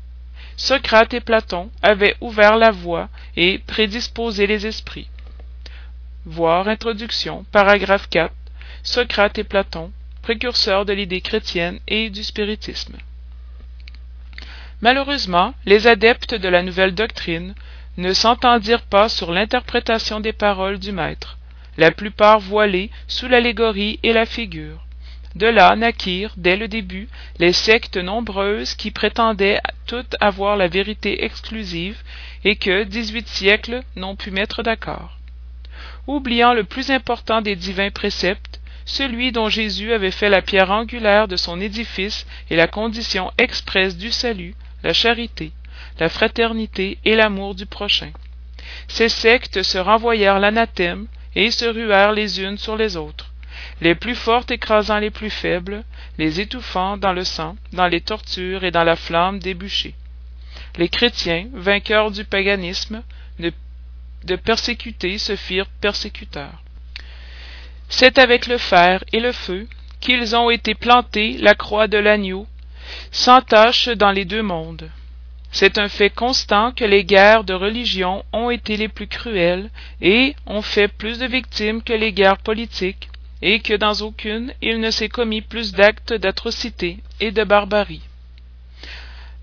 Socrate 0.56 1.14
et 1.14 1.20
Platon 1.20 1.70
avaient 1.82 2.16
ouvert 2.20 2.56
la 2.56 2.70
voie 2.70 3.08
et 3.36 3.58
prédisposé 3.58 4.46
les 4.46 4.66
esprits. 4.66 5.08
Voir 6.26 6.68
Introduction, 6.68 7.46
paragraphe 7.50 8.08
4, 8.10 8.32
Socrate 8.82 9.38
et 9.38 9.44
Platon, 9.44 9.90
précurseurs 10.22 10.84
de 10.84 10.92
l'idée 10.92 11.22
chrétienne 11.22 11.80
et 11.88 12.10
du 12.10 12.22
spiritisme. 12.22 12.96
Malheureusement, 14.82 15.54
les 15.66 15.86
adeptes 15.86 16.34
de 16.34 16.48
la 16.48 16.62
nouvelle 16.62 16.94
doctrine 16.94 17.54
ne 17.98 18.14
s'entendirent 18.14 18.86
pas 18.86 19.08
sur 19.10 19.30
l'interprétation 19.30 20.20
des 20.20 20.32
paroles 20.32 20.78
du 20.78 20.90
maître, 20.90 21.36
la 21.76 21.90
plupart 21.90 22.40
voilées 22.40 22.90
sous 23.06 23.28
l'allégorie 23.28 24.00
et 24.02 24.14
la 24.14 24.24
figure. 24.24 24.86
De 25.36 25.46
là 25.46 25.76
naquirent, 25.76 26.34
dès 26.36 26.56
le 26.56 26.66
début, 26.66 27.08
les 27.38 27.52
sectes 27.52 27.98
nombreuses 27.98 28.74
qui 28.74 28.90
prétendaient 28.90 29.60
toutes 29.86 30.16
avoir 30.20 30.56
la 30.56 30.66
vérité 30.66 31.24
exclusive 31.24 31.98
et 32.44 32.56
que 32.56 32.84
dix-huit 32.84 33.28
siècles 33.28 33.82
n'ont 33.96 34.16
pu 34.16 34.30
mettre 34.30 34.62
d'accord. 34.62 35.18
Oubliant 36.06 36.54
le 36.54 36.64
plus 36.64 36.90
important 36.90 37.42
des 37.42 37.54
divins 37.54 37.90
préceptes, 37.90 38.60
celui 38.86 39.30
dont 39.30 39.48
Jésus 39.48 39.92
avait 39.92 40.10
fait 40.10 40.30
la 40.30 40.42
pierre 40.42 40.70
angulaire 40.70 41.28
de 41.28 41.36
son 41.36 41.60
édifice 41.60 42.26
et 42.48 42.56
la 42.56 42.66
condition 42.66 43.30
expresse 43.38 43.96
du 43.96 44.10
salut, 44.10 44.54
la 44.82 44.92
charité, 44.92 45.52
la 45.98 46.08
fraternité 46.08 46.98
et 47.04 47.16
l'amour 47.16 47.54
du 47.54 47.66
prochain. 47.66 48.10
Ces 48.88 49.08
sectes 49.08 49.62
se 49.62 49.78
renvoyèrent 49.78 50.38
l'anathème 50.38 51.06
et 51.34 51.50
se 51.50 51.64
ruèrent 51.64 52.12
les 52.12 52.40
unes 52.40 52.58
sur 52.58 52.76
les 52.76 52.96
autres, 52.96 53.32
les 53.80 53.94
plus 53.94 54.14
fortes 54.14 54.50
écrasant 54.50 54.98
les 54.98 55.10
plus 55.10 55.30
faibles, 55.30 55.84
les 56.18 56.40
étouffant 56.40 56.96
dans 56.96 57.12
le 57.12 57.24
sang, 57.24 57.56
dans 57.72 57.86
les 57.86 58.00
tortures 58.00 58.64
et 58.64 58.70
dans 58.70 58.84
la 58.84 58.96
flamme 58.96 59.38
des 59.38 59.54
bûchers. 59.54 59.94
Les 60.76 60.88
chrétiens, 60.88 61.46
vainqueurs 61.52 62.10
du 62.10 62.24
paganisme, 62.24 63.02
de, 63.38 63.52
de 64.24 64.36
persécuter 64.36 65.18
se 65.18 65.36
firent 65.36 65.68
persécuteurs. 65.80 66.62
C'est 67.88 68.18
avec 68.18 68.46
le 68.46 68.58
fer 68.58 69.02
et 69.12 69.20
le 69.20 69.32
feu 69.32 69.66
qu'ils 70.00 70.36
ont 70.36 70.48
été 70.50 70.74
plantés 70.74 71.36
la 71.38 71.54
croix 71.54 71.88
de 71.88 71.98
l'agneau, 71.98 72.46
sans 73.10 73.40
tache 73.40 73.88
dans 73.88 74.12
les 74.12 74.24
deux 74.24 74.42
mondes. 74.42 74.90
C'est 75.52 75.78
un 75.78 75.88
fait 75.88 76.10
constant 76.10 76.70
que 76.70 76.84
les 76.84 77.04
guerres 77.04 77.42
de 77.44 77.54
religion 77.54 78.24
ont 78.32 78.50
été 78.50 78.76
les 78.76 78.88
plus 78.88 79.08
cruelles 79.08 79.68
et 80.00 80.36
ont 80.46 80.62
fait 80.62 80.86
plus 80.86 81.18
de 81.18 81.26
victimes 81.26 81.82
que 81.82 81.92
les 81.92 82.12
guerres 82.12 82.38
politiques, 82.38 83.08
et 83.42 83.60
que 83.60 83.74
dans 83.74 83.94
aucune 83.94 84.52
il 84.62 84.80
ne 84.80 84.90
s'est 84.90 85.08
commis 85.08 85.40
plus 85.40 85.72
d'actes 85.72 86.12
d'atrocité 86.12 86.98
et 87.20 87.32
de 87.32 87.42
barbarie. 87.42 88.02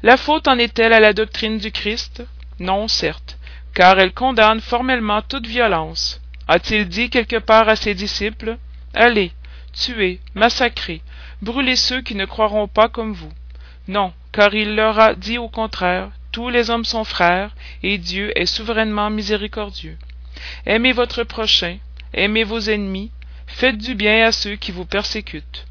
La 0.03 0.15
faute 0.15 0.47
en 0.47 0.57
est-elle 0.57 0.93
à 0.93 0.99
la 0.99 1.13
doctrine 1.13 1.57
du 1.57 1.71
Christ? 1.71 2.23
Non, 2.59 2.87
certes, 2.87 3.37
car 3.73 3.99
elle 3.99 4.13
condamne 4.13 4.61
formellement 4.61 5.21
toute 5.21 5.47
violence, 5.47 6.21
a-t-il 6.47 6.87
dit 6.87 7.09
quelque 7.09 7.39
part 7.39 7.67
à 7.67 7.75
ses 7.75 7.95
disciples? 7.95 8.57
Allez, 8.93 9.31
tuez, 9.73 10.21
massacrez, 10.35 11.01
brûlez 11.41 11.75
ceux 11.75 12.01
qui 12.01 12.15
ne 12.15 12.25
croiront 12.25 12.67
pas 12.67 12.87
comme 12.87 13.13
vous. 13.13 13.31
Non, 13.87 14.13
car 14.31 14.53
il 14.53 14.75
leur 14.75 14.99
a 14.99 15.13
dit 15.13 15.37
au 15.37 15.47
contraire 15.47 16.09
Tous 16.31 16.49
les 16.49 16.69
hommes 16.69 16.85
sont 16.85 17.03
frères, 17.03 17.55
et 17.83 17.97
Dieu 17.97 18.37
est 18.37 18.45
souverainement 18.45 19.09
miséricordieux. 19.09 19.97
Aimez 20.65 20.91
votre 20.91 21.23
prochain, 21.23 21.77
aimez 22.13 22.43
vos 22.43 22.59
ennemis, 22.59 23.11
faites 23.47 23.77
du 23.77 23.95
bien 23.95 24.25
à 24.25 24.31
ceux 24.31 24.55
qui 24.55 24.71
vous 24.71 24.85
persécutent. 24.85 25.65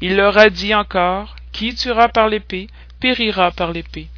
Il 0.00 0.16
leur 0.16 0.38
a 0.38 0.50
dit 0.50 0.74
encore 0.74 1.36
Qui 1.52 1.74
tuera 1.74 2.08
par 2.08 2.28
l'épée 2.28 2.68
périra 3.02 3.50
par 3.50 3.72
l'épée. 3.72 4.08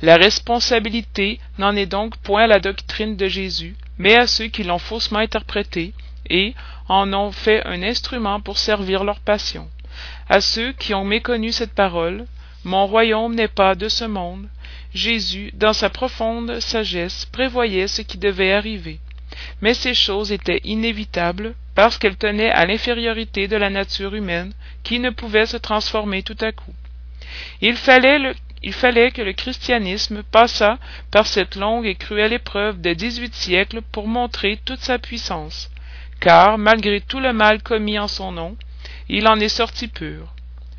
La 0.00 0.16
responsabilité 0.16 1.40
n'en 1.58 1.74
est 1.74 1.86
donc 1.86 2.16
point 2.18 2.44
à 2.44 2.46
la 2.46 2.60
doctrine 2.60 3.16
de 3.16 3.26
Jésus, 3.26 3.74
mais 3.98 4.14
à 4.14 4.28
ceux 4.28 4.46
qui 4.46 4.62
l'ont 4.62 4.78
faussement 4.78 5.18
interprété 5.18 5.92
et 6.30 6.54
en 6.88 7.12
ont 7.12 7.32
fait 7.32 7.66
un 7.66 7.82
instrument 7.82 8.40
pour 8.40 8.58
servir 8.58 9.02
leur 9.02 9.18
passion. 9.18 9.68
À 10.28 10.40
ceux 10.40 10.72
qui 10.72 10.94
ont 10.94 11.04
méconnu 11.04 11.50
cette 11.50 11.74
parole, 11.74 12.26
mon 12.64 12.86
royaume 12.86 13.34
n'est 13.34 13.48
pas 13.48 13.74
de 13.74 13.88
ce 13.88 14.04
monde. 14.04 14.48
Jésus, 14.94 15.50
dans 15.54 15.72
sa 15.72 15.90
profonde 15.90 16.60
sagesse, 16.60 17.26
prévoyait 17.26 17.88
ce 17.88 18.02
qui 18.02 18.16
devait 18.16 18.52
arriver. 18.52 19.00
Mais 19.60 19.74
ces 19.74 19.94
choses 19.94 20.32
étaient 20.32 20.60
inévitables 20.64 21.54
parce 21.74 21.98
qu'elles 21.98 22.16
tenaient 22.16 22.50
à 22.50 22.66
l'infériorité 22.66 23.48
de 23.48 23.56
la 23.56 23.70
nature 23.70 24.14
humaine 24.14 24.52
qui 24.84 25.00
ne 25.00 25.10
pouvait 25.10 25.46
se 25.46 25.56
transformer 25.56 26.22
tout 26.22 26.36
à 26.40 26.52
coup. 26.52 26.72
Il 27.60 27.76
fallait, 27.76 28.18
le, 28.18 28.34
il 28.62 28.72
fallait 28.72 29.10
que 29.10 29.22
le 29.22 29.32
christianisme 29.32 30.22
passât 30.22 30.78
par 31.10 31.26
cette 31.26 31.56
longue 31.56 31.86
et 31.86 31.96
cruelle 31.96 32.32
épreuve 32.32 32.80
des 32.80 32.94
dix-huit 32.94 33.34
siècles 33.34 33.82
pour 33.82 34.06
montrer 34.06 34.60
toute 34.64 34.80
sa 34.80 34.98
puissance, 34.98 35.70
car, 36.20 36.58
malgré 36.58 37.00
tout 37.00 37.20
le 37.20 37.32
mal 37.32 37.62
commis 37.62 37.98
en 37.98 38.08
son 38.08 38.32
nom, 38.32 38.56
il 39.08 39.26
en 39.26 39.40
est 39.40 39.48
sorti 39.48 39.88
pur. 39.88 40.33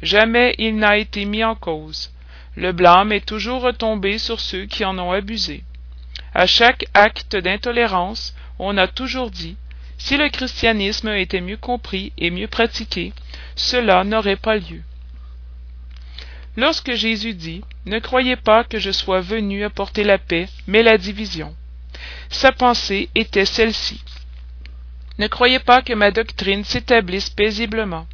Jamais 0.05 0.53
il 0.59 0.75
n'a 0.75 0.97
été 0.97 1.25
mis 1.25 1.43
en 1.43 1.55
cause. 1.55 2.11
Le 2.55 2.71
blâme 2.73 3.11
est 3.11 3.25
toujours 3.25 3.63
retombé 3.63 4.19
sur 4.19 4.39
ceux 4.39 4.67
qui 4.67 4.85
en 4.85 4.99
ont 4.99 5.11
abusé. 5.11 5.63
À 6.35 6.45
chaque 6.45 6.85
acte 6.93 7.35
d'intolérance, 7.35 8.35
on 8.59 8.77
a 8.77 8.87
toujours 8.87 9.31
dit 9.31 9.57
si 9.97 10.15
le 10.15 10.29
christianisme 10.29 11.07
était 11.09 11.41
mieux 11.41 11.57
compris 11.57 12.13
et 12.19 12.29
mieux 12.29 12.47
pratiqué, 12.47 13.13
cela 13.55 14.03
n'aurait 14.03 14.35
pas 14.35 14.57
lieu. 14.57 14.83
Lorsque 16.55 16.93
Jésus 16.93 17.33
dit 17.33 17.63
Ne 17.87 17.97
croyez 17.97 18.35
pas 18.35 18.63
que 18.63 18.77
je 18.77 18.91
sois 18.91 19.21
venu 19.21 19.63
apporter 19.63 20.03
la 20.03 20.19
paix, 20.19 20.47
mais 20.67 20.83
la 20.83 20.99
division. 20.99 21.55
Sa 22.29 22.51
pensée 22.51 23.09
était 23.15 23.45
celle-ci. 23.45 24.03
Ne 25.17 25.25
croyez 25.25 25.57
pas 25.57 25.81
que 25.81 25.93
ma 25.93 26.11
doctrine 26.11 26.63
s'établisse 26.63 27.31
paisiblement. 27.31 28.05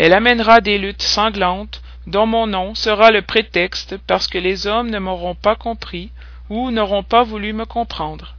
Elle 0.00 0.12
amènera 0.12 0.60
des 0.60 0.78
luttes 0.78 1.02
sanglantes, 1.02 1.82
dont 2.06 2.24
mon 2.24 2.46
nom 2.46 2.76
sera 2.76 3.10
le 3.10 3.20
prétexte 3.20 3.96
parce 4.06 4.28
que 4.28 4.38
les 4.38 4.68
hommes 4.68 4.90
ne 4.90 5.00
m'auront 5.00 5.34
pas 5.34 5.56
compris 5.56 6.12
ou 6.48 6.70
n'auront 6.70 7.02
pas 7.02 7.24
voulu 7.24 7.52
me 7.52 7.64
comprendre. 7.64 8.36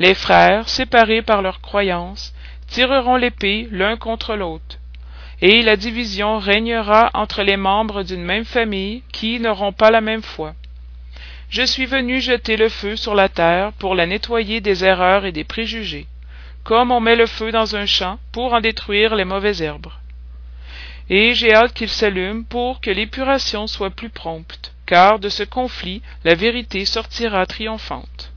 Les 0.00 0.14
frères, 0.14 0.68
séparés 0.68 1.22
par 1.22 1.40
leurs 1.40 1.60
croyances, 1.60 2.34
tireront 2.66 3.14
l'épée 3.14 3.68
l'un 3.70 3.96
contre 3.96 4.34
l'autre, 4.34 4.80
et 5.40 5.62
la 5.62 5.76
division 5.76 6.38
régnera 6.38 7.10
entre 7.14 7.44
les 7.44 7.56
membres 7.56 8.02
d'une 8.02 8.24
même 8.24 8.44
famille 8.44 9.04
qui 9.12 9.38
n'auront 9.38 9.72
pas 9.72 9.92
la 9.92 10.00
même 10.00 10.22
foi. 10.22 10.54
Je 11.48 11.62
suis 11.62 11.86
venu 11.86 12.20
jeter 12.20 12.56
le 12.56 12.68
feu 12.68 12.96
sur 12.96 13.14
la 13.14 13.28
terre 13.28 13.70
pour 13.78 13.94
la 13.94 14.06
nettoyer 14.06 14.60
des 14.60 14.84
erreurs 14.84 15.26
et 15.26 15.30
des 15.30 15.44
préjugés, 15.44 16.08
comme 16.64 16.90
on 16.90 16.98
met 16.98 17.14
le 17.14 17.26
feu 17.26 17.52
dans 17.52 17.76
un 17.76 17.86
champ 17.86 18.18
pour 18.32 18.52
en 18.52 18.60
détruire 18.60 19.14
les 19.14 19.24
mauvaises 19.24 19.62
herbes. 19.62 19.92
Et 21.10 21.32
j'ai 21.34 21.54
hâte 21.54 21.72
qu'il 21.72 21.88
s'allume 21.88 22.44
pour 22.44 22.80
que 22.80 22.90
l'épuration 22.90 23.66
soit 23.66 23.90
plus 23.90 24.10
prompte, 24.10 24.74
car 24.84 25.18
de 25.18 25.30
ce 25.30 25.42
conflit 25.42 26.02
la 26.24 26.34
vérité 26.34 26.84
sortira 26.84 27.46
triomphante. 27.46 28.32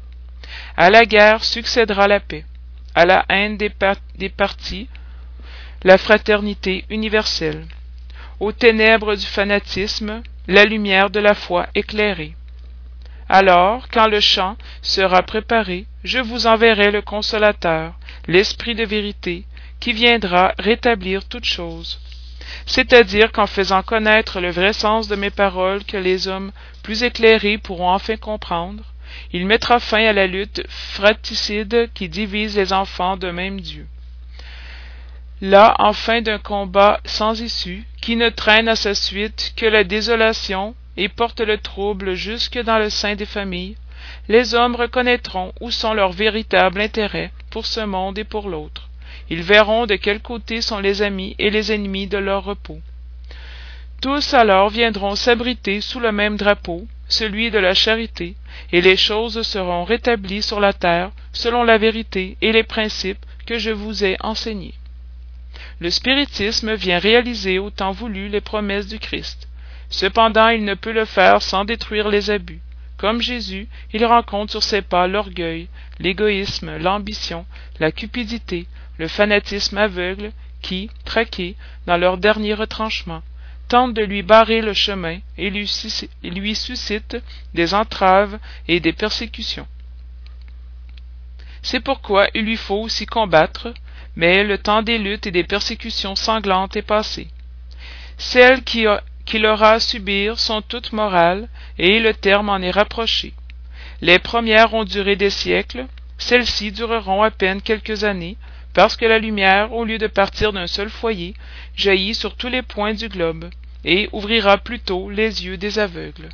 À 0.77 0.89
la 0.89 1.05
guerre 1.05 1.43
succédera 1.43 2.07
la 2.07 2.21
paix, 2.21 2.45
à 2.95 3.05
la 3.05 3.25
haine 3.29 3.57
des, 3.57 3.69
partis, 4.29 4.87
la 5.83 5.97
fraternité 5.97 6.85
universelle, 6.89 7.65
aux 8.39 8.53
ténèbres 8.53 9.15
du 9.15 9.25
fanatisme, 9.25 10.21
la 10.47 10.63
lumière 10.63 11.09
de 11.09 11.19
la 11.19 11.33
foi 11.33 11.67
éclairée. 11.75 12.35
Alors, 13.27 13.87
quand 13.89 14.07
le 14.07 14.19
chant 14.19 14.57
sera 14.81 15.23
préparé, 15.23 15.85
je 16.03 16.19
vous 16.19 16.47
enverrai 16.47 16.91
le 16.91 17.01
consolateur, 17.01 17.93
l'esprit 18.27 18.75
de 18.75 18.85
vérité, 18.85 19.45
qui 19.79 19.93
viendra 19.93 20.53
rétablir 20.57 21.25
toutes 21.25 21.45
choses. 21.45 21.99
C'est-à-dire 22.65 23.31
qu'en 23.31 23.47
faisant 23.47 23.83
connaître 23.83 24.39
le 24.39 24.51
vrai 24.51 24.73
sens 24.73 25.07
de 25.07 25.15
mes 25.15 25.29
paroles 25.29 25.83
que 25.83 25.97
les 25.97 26.27
hommes 26.27 26.51
plus 26.83 27.03
éclairés 27.03 27.57
pourront 27.57 27.91
enfin 27.91 28.17
comprendre, 28.17 28.83
il 29.33 29.45
mettra 29.45 29.79
fin 29.79 30.05
à 30.05 30.13
la 30.13 30.27
lutte 30.27 30.63
fratricide 30.69 31.89
qui 31.93 32.09
divise 32.09 32.57
les 32.57 32.73
enfants 32.73 33.17
d'un 33.17 33.33
même 33.33 33.59
Dieu. 33.59 33.87
Là, 35.41 35.75
enfin 35.79 36.21
d'un 36.21 36.37
combat 36.37 36.99
sans 37.03 37.41
issue, 37.41 37.83
qui 38.01 38.15
ne 38.15 38.29
traîne 38.29 38.67
à 38.67 38.75
sa 38.75 38.93
suite 38.93 39.53
que 39.55 39.65
la 39.65 39.83
désolation 39.83 40.75
et 40.97 41.09
porte 41.09 41.41
le 41.41 41.57
trouble 41.57 42.13
jusque 42.13 42.59
dans 42.59 42.77
le 42.77 42.89
sein 42.89 43.15
des 43.15 43.25
familles, 43.25 43.75
les 44.27 44.53
hommes 44.53 44.75
reconnaîtront 44.75 45.51
où 45.59 45.71
sont 45.71 45.93
leurs 45.93 46.11
véritables 46.11 46.81
intérêts 46.81 47.31
pour 47.49 47.65
ce 47.65 47.81
monde 47.81 48.19
et 48.19 48.23
pour 48.23 48.49
l'autre. 48.49 48.90
Ils 49.31 49.41
verront 49.41 49.87
de 49.87 49.95
quel 49.95 50.19
côté 50.19 50.61
sont 50.61 50.77
les 50.77 51.01
amis 51.01 51.35
et 51.39 51.49
les 51.49 51.71
ennemis 51.71 52.05
de 52.05 52.19
leur 52.19 52.43
repos. 52.43 52.79
Tous 53.99 54.35
alors 54.35 54.69
viendront 54.69 55.15
s'abriter 55.15 55.81
sous 55.81 55.99
le 55.99 56.11
même 56.11 56.37
drapeau, 56.37 56.85
celui 57.07 57.49
de 57.49 57.57
la 57.57 57.73
charité, 57.73 58.35
et 58.71 58.81
les 58.81 58.97
choses 58.97 59.41
seront 59.41 59.83
rétablies 59.83 60.43
sur 60.43 60.59
la 60.59 60.73
terre 60.73 61.09
selon 61.33 61.63
la 61.63 61.79
vérité 61.79 62.37
et 62.43 62.51
les 62.51 62.63
principes 62.63 63.25
que 63.47 63.57
je 63.57 63.71
vous 63.71 64.03
ai 64.03 64.17
enseignés 64.19 64.75
le 65.81 65.89
spiritisme 65.89 66.75
vient 66.75 66.99
réaliser 66.99 67.57
au 67.57 67.71
temps 67.71 67.91
voulu 67.91 68.29
les 68.29 68.39
promesses 68.39 68.87
du 68.87 68.99
Christ. 68.99 69.47
Cependant, 69.89 70.49
il 70.49 70.63
ne 70.63 70.75
peut 70.75 70.91
le 70.91 71.05
faire 71.05 71.41
sans 71.41 71.65
détruire 71.65 72.07
les 72.07 72.29
abus. 72.29 72.61
Comme 72.97 73.19
Jésus, 73.19 73.67
il 73.91 74.05
rencontre 74.05 74.51
sur 74.51 74.61
ses 74.61 74.83
pas 74.83 75.07
l'orgueil, 75.07 75.69
l'égoïsme, 75.97 76.77
l'ambition, 76.77 77.47
la 77.79 77.91
cupidité, 77.91 78.67
le 79.01 79.07
fanatisme 79.07 79.79
aveugle, 79.79 80.31
qui, 80.61 80.91
traqués 81.05 81.55
dans 81.87 81.97
leur 81.97 82.19
dernier 82.19 82.53
retranchement, 82.53 83.23
tentent 83.67 83.95
de 83.95 84.03
lui 84.03 84.21
barrer 84.21 84.61
le 84.61 84.73
chemin 84.73 85.17
et 85.39 85.49
lui, 85.49 85.67
suscitent 86.55 87.17
des 87.55 87.73
entraves 87.73 88.37
et 88.67 88.79
des 88.79 88.93
persécutions. 88.93 89.65
C'est 91.63 91.79
pourquoi 91.79 92.27
il 92.35 92.43
lui 92.43 92.57
faut 92.57 92.79
aussi 92.79 93.07
combattre, 93.07 93.73
mais 94.15 94.43
le 94.43 94.59
temps 94.59 94.83
des 94.83 94.99
luttes 94.99 95.25
et 95.25 95.31
des 95.31 95.45
persécutions 95.45 96.15
sanglantes 96.15 96.75
est 96.75 96.83
passé. 96.83 97.27
Celles 98.19 98.61
qu'il 98.63 99.45
aura 99.47 99.71
à 99.71 99.79
subir 99.79 100.39
sont 100.39 100.61
toutes 100.61 100.93
morales, 100.93 101.49
et 101.79 101.99
le 101.99 102.13
terme 102.13 102.49
en 102.49 102.59
est 102.59 102.69
rapproché. 102.69 103.33
Les 103.99 104.19
premières 104.19 104.75
ont 104.75 104.83
duré 104.83 105.15
des 105.15 105.31
siècles, 105.31 105.87
celles-ci 106.19 106.71
dureront 106.71 107.23
à 107.23 107.31
peine 107.31 107.63
quelques 107.63 108.03
années, 108.03 108.37
parce 108.73 108.95
que 108.95 109.05
la 109.05 109.19
lumière, 109.19 109.73
au 109.73 109.83
lieu 109.85 109.97
de 109.97 110.07
partir 110.07 110.53
d'un 110.53 110.67
seul 110.67 110.89
foyer, 110.89 111.33
jaillit 111.75 112.15
sur 112.15 112.35
tous 112.35 112.49
les 112.49 112.61
points 112.61 112.93
du 112.93 113.09
globe, 113.09 113.49
et 113.83 114.09
ouvrira 114.11 114.57
plutôt 114.57 115.09
les 115.09 115.45
yeux 115.45 115.57
des 115.57 115.79
aveugles. 115.79 116.29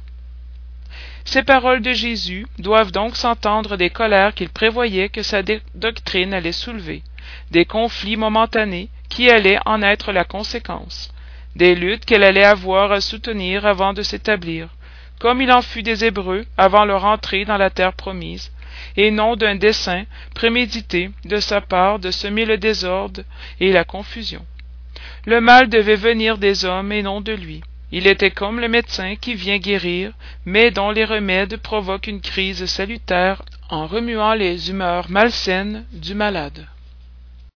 Ces 1.26 1.44
paroles 1.44 1.82
de 1.82 1.94
Jésus 1.94 2.48
doivent 2.58 2.92
donc 2.92 3.16
s'entendre 3.16 3.76
des 3.76 3.90
colères 3.90 4.34
qu'il 4.34 4.50
prévoyait 4.50 5.10
que 5.10 5.24
sa 5.24 5.42
doctrine 5.76 6.34
allait 6.34 6.52
soulever 6.52 7.04
des 7.52 7.66
conflits 7.66 8.18
momentanés 8.18 8.90
qui 9.10 9.30
allaient 9.30 9.60
en 9.66 9.82
être 9.82 10.12
la 10.12 10.24
conséquence, 10.24 11.14
des 11.56 11.76
luttes 11.76 12.06
qu'elle 12.06 12.24
allait 12.24 12.44
avoir 12.44 12.92
à 12.92 13.02
soutenir 13.02 13.66
avant 13.66 13.94
de 13.94 14.04
s'établir, 14.04 14.70
comme 15.20 15.42
il 15.42 15.52
en 15.52 15.62
fut 15.62 15.84
des 15.84 16.06
Hébreux 16.06 16.46
avant 16.58 16.86
leur 16.86 17.06
entrée 17.06 17.46
dans 17.46 17.58
la 17.58 17.70
terre 17.70 17.94
promise, 17.94 18.52
et 18.96 19.12
non 19.12 19.36
d'un 19.36 19.56
dessein 19.56 20.06
prémédité 20.36 21.12
de 21.26 21.38
sa 21.38 21.62
part 21.62 22.00
de 22.00 22.12
semer 22.12 22.46
le 22.46 22.58
désordre 22.58 23.22
et 23.60 23.72
la 23.72 23.84
confusion. 23.84 24.46
Le 25.26 25.42
mal 25.42 25.70
devait 25.70 25.96
venir 25.96 26.38
des 26.38 26.66
hommes 26.66 26.92
et 26.92 27.04
non 27.04 27.22
de 27.22 27.34
lui. 27.34 27.62
Il 27.92 28.08
était 28.08 28.32
comme 28.32 28.60
le 28.60 28.68
médecin 28.68 29.16
qui 29.16 29.34
vient 29.34 29.58
guérir, 29.58 30.12
mais 30.46 30.72
dont 30.72 30.92
les 30.92 31.06
remèdes 31.06 31.58
provoquent 31.58 32.08
une 32.08 32.22
crise 32.22 32.66
salutaire 32.66 33.42
en 33.70 33.88
remuant 33.88 34.34
les 34.34 34.70
humeurs 34.70 35.10
malsaines 35.10 35.86
du 35.94 36.14
malade. 36.14 36.68